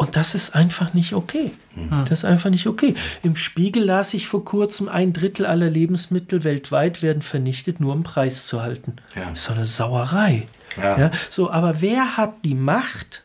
[0.00, 1.50] Und das ist einfach nicht okay.
[1.74, 2.06] Mhm.
[2.08, 2.94] Das ist einfach nicht okay.
[3.22, 8.02] Im Spiegel las ich vor kurzem, ein Drittel aller Lebensmittel weltweit werden vernichtet, nur um
[8.02, 8.96] Preis zu halten.
[9.14, 9.28] Ja.
[9.28, 10.46] Das ist so eine Sauerei.
[10.78, 10.98] Ja.
[10.98, 11.10] ja.
[11.28, 13.24] So, aber wer hat die Macht,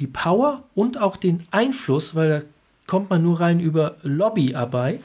[0.00, 2.42] die Power und auch den Einfluss, weil da
[2.88, 5.02] kommt man nur rein über Lobbyarbeit,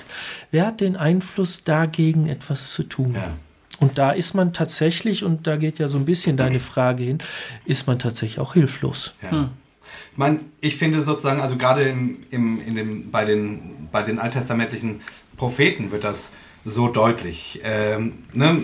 [0.49, 3.13] wer hat den Einfluss dagegen etwas zu tun?
[3.13, 3.33] Ja.
[3.79, 7.19] Und da ist man tatsächlich, und da geht ja so ein bisschen deine Frage hin,
[7.65, 9.13] ist man tatsächlich auch hilflos.
[9.21, 9.29] Ja.
[9.29, 9.49] Hm.
[10.11, 14.19] Ich meine, ich finde sozusagen, also gerade im, im, in dem, bei, den, bei den
[14.19, 15.01] alttestamentlichen
[15.37, 16.33] Propheten wird das
[16.65, 17.61] so deutlich.
[17.63, 18.61] Ähm, ne?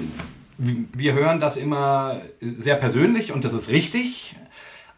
[0.58, 4.36] Wir hören das immer sehr persönlich und das ist richtig,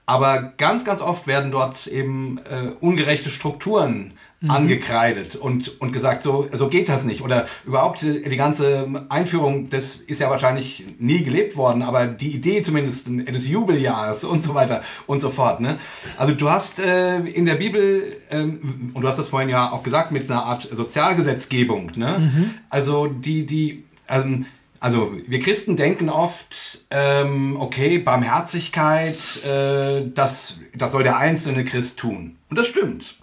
[0.06, 4.52] aber ganz, ganz oft werden dort eben äh, ungerechte Strukturen mhm.
[4.52, 7.22] angekreidet und, und gesagt, so, so geht das nicht.
[7.22, 12.34] Oder überhaupt die, die ganze Einführung, das ist ja wahrscheinlich nie gelebt worden, aber die
[12.34, 15.60] Idee zumindest des Jubeljahres und so weiter und so fort.
[15.60, 15.78] Ne?
[16.18, 19.84] Also du hast äh, in der Bibel, ähm, und du hast das vorhin ja auch
[19.84, 22.20] gesagt, mit einer Art Sozialgesetzgebung, ne?
[22.20, 22.52] Mhm.
[22.70, 24.46] also die, die, ähm,
[24.80, 32.00] also wir Christen denken oft, ähm, okay, Barmherzigkeit, äh, das, das soll der einzelne Christ
[32.00, 32.38] tun.
[32.50, 33.19] Und das stimmt.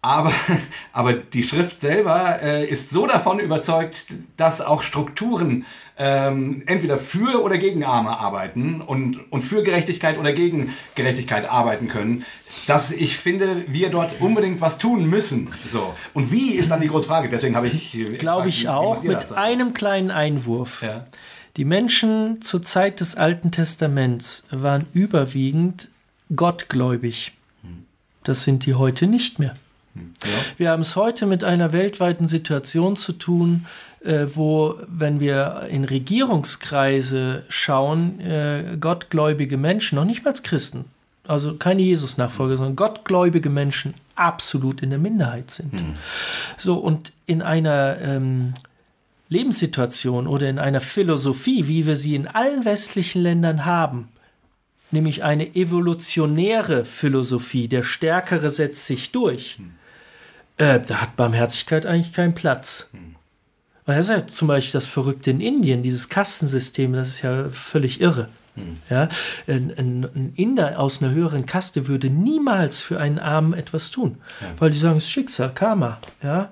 [0.00, 0.32] Aber,
[0.92, 5.66] aber die Schrift selber äh, ist so davon überzeugt, dass auch Strukturen
[5.98, 11.88] ähm, entweder für oder gegen Arme arbeiten und, und für Gerechtigkeit oder gegen Gerechtigkeit arbeiten
[11.88, 12.24] können,
[12.68, 15.50] dass ich finde, wir dort unbedingt was tun müssen.
[15.68, 15.94] So.
[16.14, 17.28] Und wie ist dann die große Frage?
[17.28, 17.98] Deswegen habe ich.
[18.18, 20.82] Glaube ich auch, mit einem kleinen Einwurf.
[20.82, 21.04] Ja.
[21.56, 25.90] Die Menschen zur Zeit des Alten Testaments waren überwiegend
[26.36, 27.32] gottgläubig.
[27.62, 27.86] Hm.
[28.22, 29.54] Das sind die heute nicht mehr.
[30.22, 30.30] Ja.
[30.56, 33.66] Wir haben es heute mit einer weltweiten Situation zu tun,
[34.00, 40.84] äh, wo, wenn wir in Regierungskreise schauen, äh, gottgläubige Menschen, noch nicht mal als Christen,
[41.26, 45.72] also keine Jesus-Nachfolger, sondern gottgläubige Menschen absolut in der Minderheit sind.
[45.74, 45.94] Mhm.
[46.56, 48.54] So, und in einer ähm,
[49.28, 54.08] Lebenssituation oder in einer Philosophie, wie wir sie in allen westlichen Ländern haben,
[54.90, 59.72] nämlich eine evolutionäre Philosophie, der Stärkere setzt sich durch, mhm.
[60.58, 62.88] Äh, da hat Barmherzigkeit eigentlich keinen Platz.
[62.92, 63.16] Mhm.
[63.86, 68.00] Das ist ja zum Beispiel das Verrückte in Indien, dieses Kastensystem, das ist ja völlig
[68.00, 68.28] irre.
[68.90, 69.08] Ja,
[69.46, 74.48] ein, ein, Inder aus einer höheren Kaste würde niemals für einen Armen etwas tun, ja.
[74.58, 76.00] weil die sagen, es ist Schicksal, Karma.
[76.22, 76.50] Ja,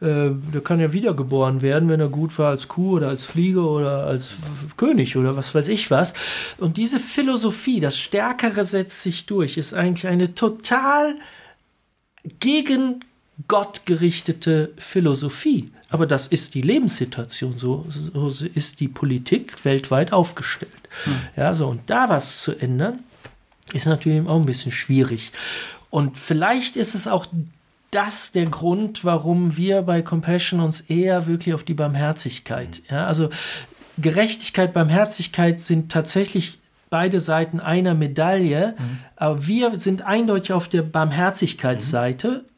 [0.00, 3.60] äh, der kann ja wiedergeboren werden, wenn er gut war als Kuh oder als Fliege
[3.60, 4.34] oder als
[4.76, 6.14] König oder was weiß ich was.
[6.58, 11.16] Und diese Philosophie, das Stärkere setzt sich durch, ist eigentlich eine total
[12.38, 13.04] gegen
[13.46, 15.70] Gott gerichtete Philosophie.
[15.90, 20.72] Aber das ist die Lebenssituation, so, so ist die Politik weltweit aufgestellt.
[21.04, 21.14] Hm.
[21.36, 23.00] Ja, so, und da was zu ändern,
[23.72, 25.32] ist natürlich auch ein bisschen schwierig.
[25.90, 27.26] Und vielleicht ist es auch
[27.90, 32.96] das der Grund, warum wir bei Compassion uns eher wirklich auf die Barmherzigkeit, hm.
[32.96, 33.30] ja, also
[34.00, 36.58] Gerechtigkeit, Barmherzigkeit sind tatsächlich
[36.90, 38.98] beide Seiten einer Medaille, mhm.
[39.16, 42.48] aber wir sind eindeutig auf der Barmherzigkeitsseite mhm.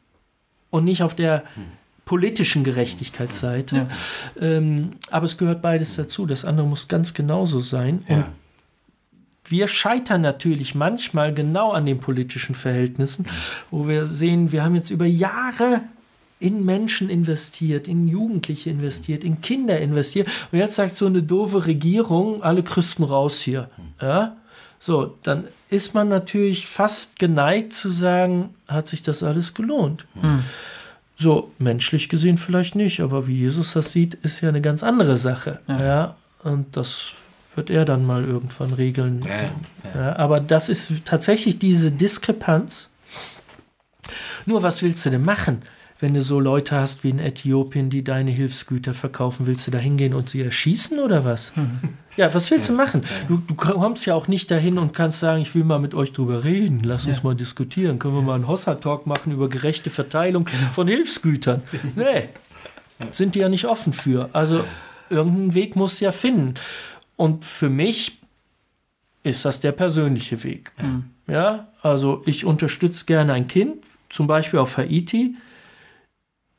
[0.71, 3.87] Und nicht auf der mhm politischen Gerechtigkeitsseite.
[4.35, 4.45] Ja.
[4.45, 6.25] Ähm, aber es gehört beides dazu.
[6.25, 8.03] Das andere muss ganz genauso sein.
[8.09, 8.15] Ja.
[8.15, 8.25] Und
[9.45, 13.27] wir scheitern natürlich manchmal genau an den politischen Verhältnissen,
[13.69, 15.83] wo wir sehen, wir haben jetzt über Jahre
[16.39, 20.27] in Menschen investiert, in Jugendliche investiert, in Kinder investiert.
[20.51, 23.69] Und jetzt sagt so eine doofe Regierung, alle Christen raus hier.
[24.01, 24.35] Ja?
[24.83, 30.07] So, dann ist man natürlich fast geneigt zu sagen, hat sich das alles gelohnt.
[30.15, 30.43] Mhm.
[31.15, 35.17] So, menschlich gesehen vielleicht nicht, aber wie Jesus das sieht, ist ja eine ganz andere
[35.17, 35.59] Sache.
[35.67, 35.85] Ja.
[35.85, 37.11] ja und das
[37.53, 39.21] wird er dann mal irgendwann regeln.
[39.21, 39.51] Ja, ja.
[39.93, 42.89] Ja, aber das ist tatsächlich diese Diskrepanz.
[44.47, 45.61] Nur was willst du denn machen?
[46.01, 49.77] wenn du so Leute hast wie in Äthiopien, die deine Hilfsgüter verkaufen, willst du da
[49.77, 51.53] hingehen und sie erschießen oder was?
[52.15, 52.21] Mhm.
[52.21, 53.01] Ja, was willst du machen?
[53.27, 56.11] Du, du, kommst ja auch nicht dahin und kannst sagen, ich will mal mit euch
[56.11, 60.45] drüber reden, lass uns mal diskutieren, können wir mal einen Hossa-Talk machen über gerechte Verteilung
[60.45, 60.71] genau.
[60.73, 61.63] von Hilfsgütern.
[61.95, 62.29] Nee,
[63.11, 64.29] sind die ja nicht offen für.
[64.33, 64.63] Also
[65.09, 66.55] irgendeinen Weg muss ja finden.
[67.15, 68.19] Und für mich
[69.23, 70.71] ist das der persönliche Weg.
[71.27, 75.35] Ja, also ich unterstütze gerne ein Kind, zum Beispiel auf Haiti,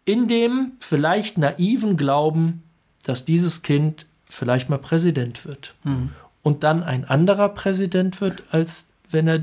[0.05, 2.63] in dem vielleicht naiven Glauben,
[3.05, 5.75] dass dieses Kind vielleicht mal Präsident wird.
[5.85, 6.11] Mhm.
[6.43, 9.41] Und dann ein anderer Präsident wird, als wenn er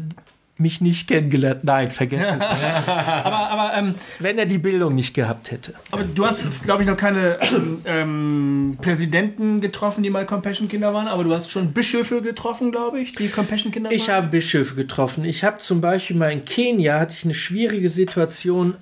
[0.58, 1.64] mich nicht kennengelernt.
[1.64, 2.42] Nein, vergesst es.
[2.88, 5.74] aber, aber ähm, wenn er die Bildung nicht gehabt hätte.
[5.92, 7.40] Aber du hast, glaube ich, noch keine
[7.86, 13.14] ähm, Präsidenten getroffen, die mal Compassion-Kinder waren, aber du hast schon Bischöfe getroffen, glaube ich,
[13.14, 13.96] die Compassion-Kinder waren.
[13.96, 15.24] Ich habe Bischöfe getroffen.
[15.24, 18.74] Ich habe zum Beispiel mal in Kenia hatte ich eine schwierige Situation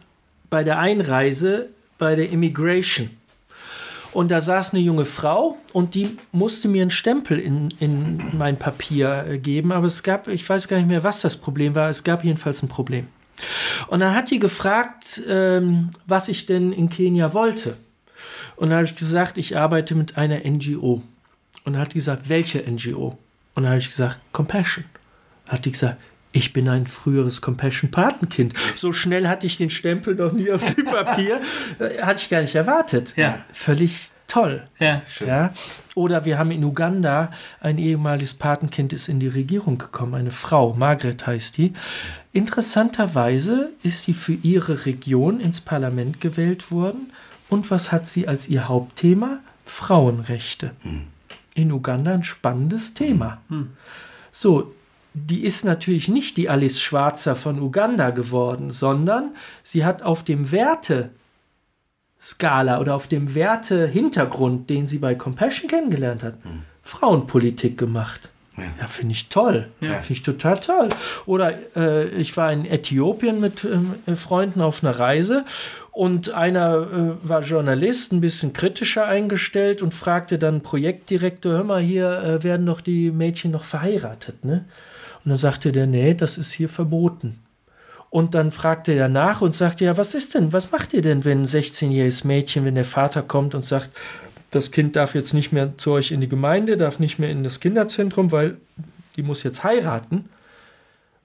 [0.50, 3.10] bei der Einreise bei der Immigration.
[4.18, 8.58] Und da saß eine junge Frau und die musste mir einen Stempel in, in mein
[8.58, 9.72] Papier äh, geben.
[9.72, 11.92] Aber es gab, ich weiß gar nicht mehr, was das Problem war.
[11.92, 13.10] Es gab jedenfalls ein Problem.
[13.90, 17.78] Und dann hat die gefragt, ähm, was ich denn in Kenia wollte.
[18.56, 21.04] Und dann habe ich gesagt, ich arbeite mit einer NGO.
[21.64, 23.20] Und dann hat die gesagt, welche NGO?
[23.54, 24.86] Und dann habe ich gesagt, Compassion.
[25.46, 25.98] Hat die gesagt,
[26.38, 28.54] ich bin ein früheres Compassion-Patenkind.
[28.76, 31.42] So schnell hatte ich den Stempel noch nie auf dem Papier.
[31.80, 33.14] Äh, hatte ich gar nicht erwartet.
[33.16, 33.40] Ja.
[33.52, 34.64] Völlig toll.
[34.80, 35.28] Ja, schön.
[35.28, 35.54] ja.
[35.96, 40.74] Oder wir haben in Uganda ein ehemaliges Patenkind ist in die Regierung gekommen, eine Frau,
[40.74, 41.74] Margaret heißt die.
[42.32, 47.12] Interessanterweise ist sie für ihre Region ins Parlament gewählt worden.
[47.50, 49.40] Und was hat sie als ihr Hauptthema?
[49.66, 50.72] Frauenrechte.
[50.82, 51.08] Hm.
[51.56, 53.42] In Uganda ein spannendes Thema.
[53.50, 53.70] Hm.
[54.32, 54.74] So,
[55.26, 60.52] die ist natürlich nicht die Alice Schwarzer von Uganda geworden, sondern sie hat auf dem
[60.52, 66.62] Werte-Skala oder auf dem Werte-Hintergrund, den sie bei Compassion kennengelernt hat, mhm.
[66.84, 68.30] Frauenpolitik gemacht.
[68.58, 69.68] Ja, ja finde ich toll.
[69.82, 70.00] Ja.
[70.00, 70.90] Finde ich total toll.
[71.26, 75.46] Oder äh, ich war in Äthiopien mit äh, Freunden auf einer Reise
[75.92, 81.82] und einer äh, war Journalist, ein bisschen kritischer eingestellt und fragte dann Projektdirektor, hör mal,
[81.82, 84.66] hier äh, werden doch die Mädchen noch verheiratet, ne?
[85.28, 87.38] Und dann sagte der, nee, das ist hier verboten.
[88.10, 91.26] Und dann fragte er nach und sagte, ja, was ist denn, was macht ihr denn,
[91.26, 93.90] wenn ein 16-jähriges Mädchen, wenn der Vater kommt und sagt,
[94.52, 97.44] das Kind darf jetzt nicht mehr zu euch in die Gemeinde, darf nicht mehr in
[97.44, 98.56] das Kinderzentrum, weil
[99.18, 100.30] die muss jetzt heiraten.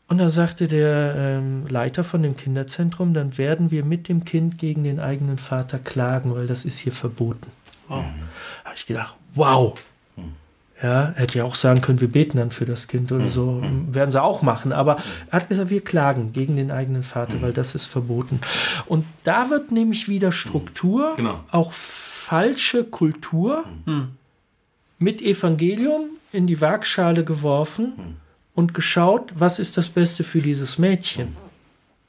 [0.09, 4.25] Und Und da sagte der ähm, Leiter von dem Kinderzentrum, dann werden wir mit dem
[4.25, 7.47] Kind gegen den eigenen Vater klagen, weil das ist hier verboten.
[7.89, 8.03] Oh.
[8.65, 9.73] Habe ich gedacht, wow.
[10.83, 13.63] Ja, hätte ja auch sagen können, wir beten dann für das Kind oder so.
[13.91, 14.73] Werden sie auch machen.
[14.73, 14.97] Aber
[15.31, 18.41] er hat gesagt, wir klagen gegen den eigenen Vater, weil das ist verboten.
[18.87, 21.39] Und da wird nämlich wieder Struktur, Genau.
[21.53, 23.65] auch falsche Kultur
[24.99, 28.17] mit Evangelium in die Waagschale geworfen
[28.55, 31.37] und geschaut, was ist das Beste für dieses Mädchen.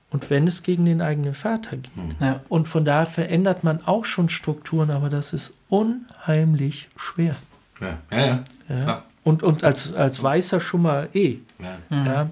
[0.10, 1.90] Und wenn es gegen den eigenen Vater geht.
[2.20, 2.42] Ja.
[2.48, 7.36] Und von daher verändert man auch schon Strukturen, aber das ist unheimlich schwer.
[7.82, 8.44] Ja, ja, ja.
[8.70, 8.76] Ja.
[8.84, 9.04] Klar.
[9.24, 11.38] Und, und als, als Weißer schon mal eh.
[11.60, 12.06] ja.
[12.06, 12.30] Ja.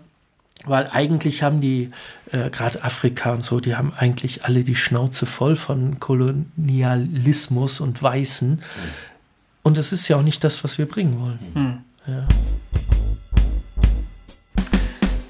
[0.66, 1.90] Weil eigentlich haben die,
[2.32, 8.02] äh, gerade Afrika und so, die haben eigentlich alle die Schnauze voll von Kolonialismus und
[8.04, 8.62] Weißen.
[9.64, 11.84] Und das ist ja auch nicht das, was wir bringen wollen.
[12.06, 12.28] Ja.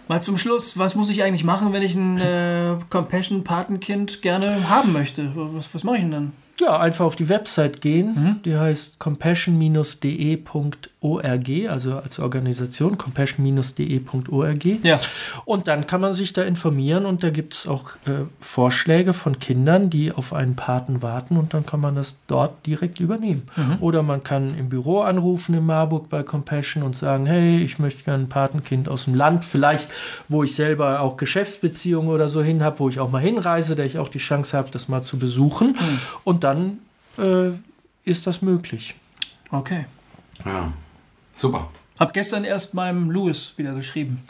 [0.10, 4.92] Mal zum Schluss, was muss ich eigentlich machen, wenn ich ein äh, Compassion-Patenkind gerne haben
[4.92, 5.32] möchte?
[5.36, 6.32] Was, was mache ich denn dann?
[6.62, 8.40] Ja, einfach auf die Website gehen.
[8.46, 14.66] Die heißt compassion-de.org, also als Organisation compassion-de.org.
[14.84, 15.00] Ja.
[15.46, 19.40] Und dann kann man sich da informieren und da gibt es auch äh, Vorschläge von
[19.40, 23.44] Kindern, die auf einen Paten warten und dann kann man das dort direkt übernehmen.
[23.80, 28.04] Oder man kann im Büro anrufen in Marburg bei Compassion und sagen, hey, ich möchte
[28.04, 29.90] gerne ein Patenkind aus dem Land, vielleicht
[30.28, 33.84] wo ich selber auch Geschäftsbeziehungen oder so hin habe, wo ich auch mal hinreise, da
[33.84, 35.76] ich auch die Chance habe, das mal zu besuchen.
[36.24, 36.51] Und dann
[37.18, 37.52] äh,
[38.04, 38.96] ist das möglich.
[39.50, 39.86] Okay.
[40.46, 40.72] ja.
[41.34, 41.70] Super.
[42.00, 44.24] Hab gestern erst meinem Louis wieder geschrieben.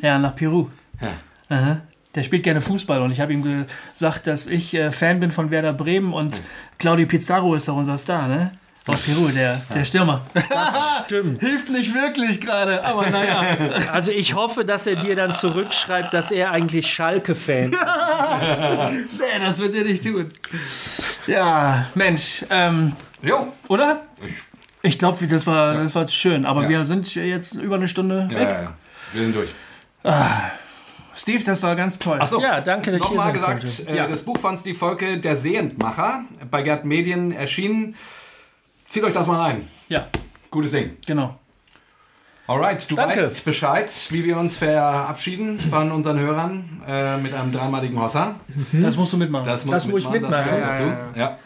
[0.00, 0.68] Ja, nach Peru.
[1.00, 1.56] Ja.
[1.56, 1.80] Aha.
[2.14, 5.50] Der spielt gerne Fußball und ich habe ihm gesagt, dass ich äh, Fan bin von
[5.50, 6.40] Werder Bremen und
[6.78, 8.52] Claudio Pizarro ist doch unser Star, ne?
[8.88, 10.24] Aus Peru, der, der Stürmer.
[11.06, 11.40] Stimmt.
[11.40, 13.44] Hilft nicht wirklich gerade, aber naja.
[13.92, 17.72] Also ich hoffe, dass er dir dann zurückschreibt, dass er eigentlich Schalke-Fan ist.
[19.18, 20.28] nee, das wird er nicht tun.
[21.26, 22.92] Ja, Mensch, ähm,
[23.22, 23.52] Jo.
[23.68, 24.02] oder?
[24.24, 24.32] Ich,
[24.92, 26.68] Ich glaube, das war, das war schön, aber Ja.
[26.68, 28.48] wir sind jetzt über eine Stunde ja, weg.
[28.48, 28.72] ja, ja.
[29.12, 29.50] Wir sind durch.
[31.14, 32.20] Steve, das war ganz toll.
[32.20, 34.06] Achso, Ja, danke, dass ich hier Nochmal gesagt, äh, Ja.
[34.06, 37.96] das Buch von Steve Volke, Der Sehendmacher, bei Gerd Medien erschienen.
[38.88, 39.68] Zieht euch das mal rein.
[39.88, 40.06] Ja,
[40.50, 40.96] Gutes Ding.
[41.06, 41.36] genau.
[42.48, 43.22] Alright, du Danke.
[43.24, 48.36] weißt Bescheid, wie wir uns verabschieden von unseren Hörern äh, mit einem dreimaligen Hossa.
[48.72, 49.44] Das musst du mitmachen.
[49.44, 50.82] Das muss, Das muss ich mitmachen, das Ja, dazu.
[51.16, 51.38] Ja.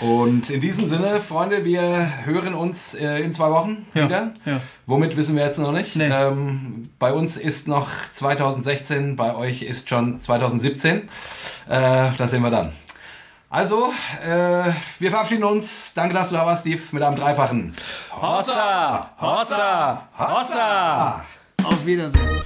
[0.00, 4.34] Und in diesem Sinne, Freunde, wir hören uns äh, in zwei Wochen Ja, wieder.
[4.44, 4.60] ja.
[4.86, 5.96] Womit wissen wir jetzt noch nicht.
[5.96, 6.10] Nee.
[6.12, 11.08] Ähm, bei uns ist noch 2016, bei euch ist schon 2017.
[11.68, 12.72] Äh, das sehen wir dann.
[13.56, 13.90] Also,
[14.22, 15.94] äh, wir verabschieden uns.
[15.94, 17.72] Danke, dass du da warst, Steve, mit einem dreifachen.
[18.12, 19.12] Hossa!
[19.18, 20.02] Hossa!
[20.18, 21.24] Hossa!
[21.64, 22.42] Auf Wiedersehen.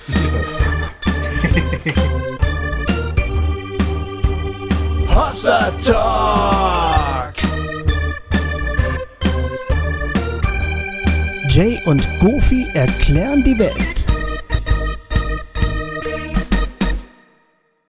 [5.08, 7.34] Hossa Talk!
[11.48, 14.09] Jay und Goofy erklären die Welt.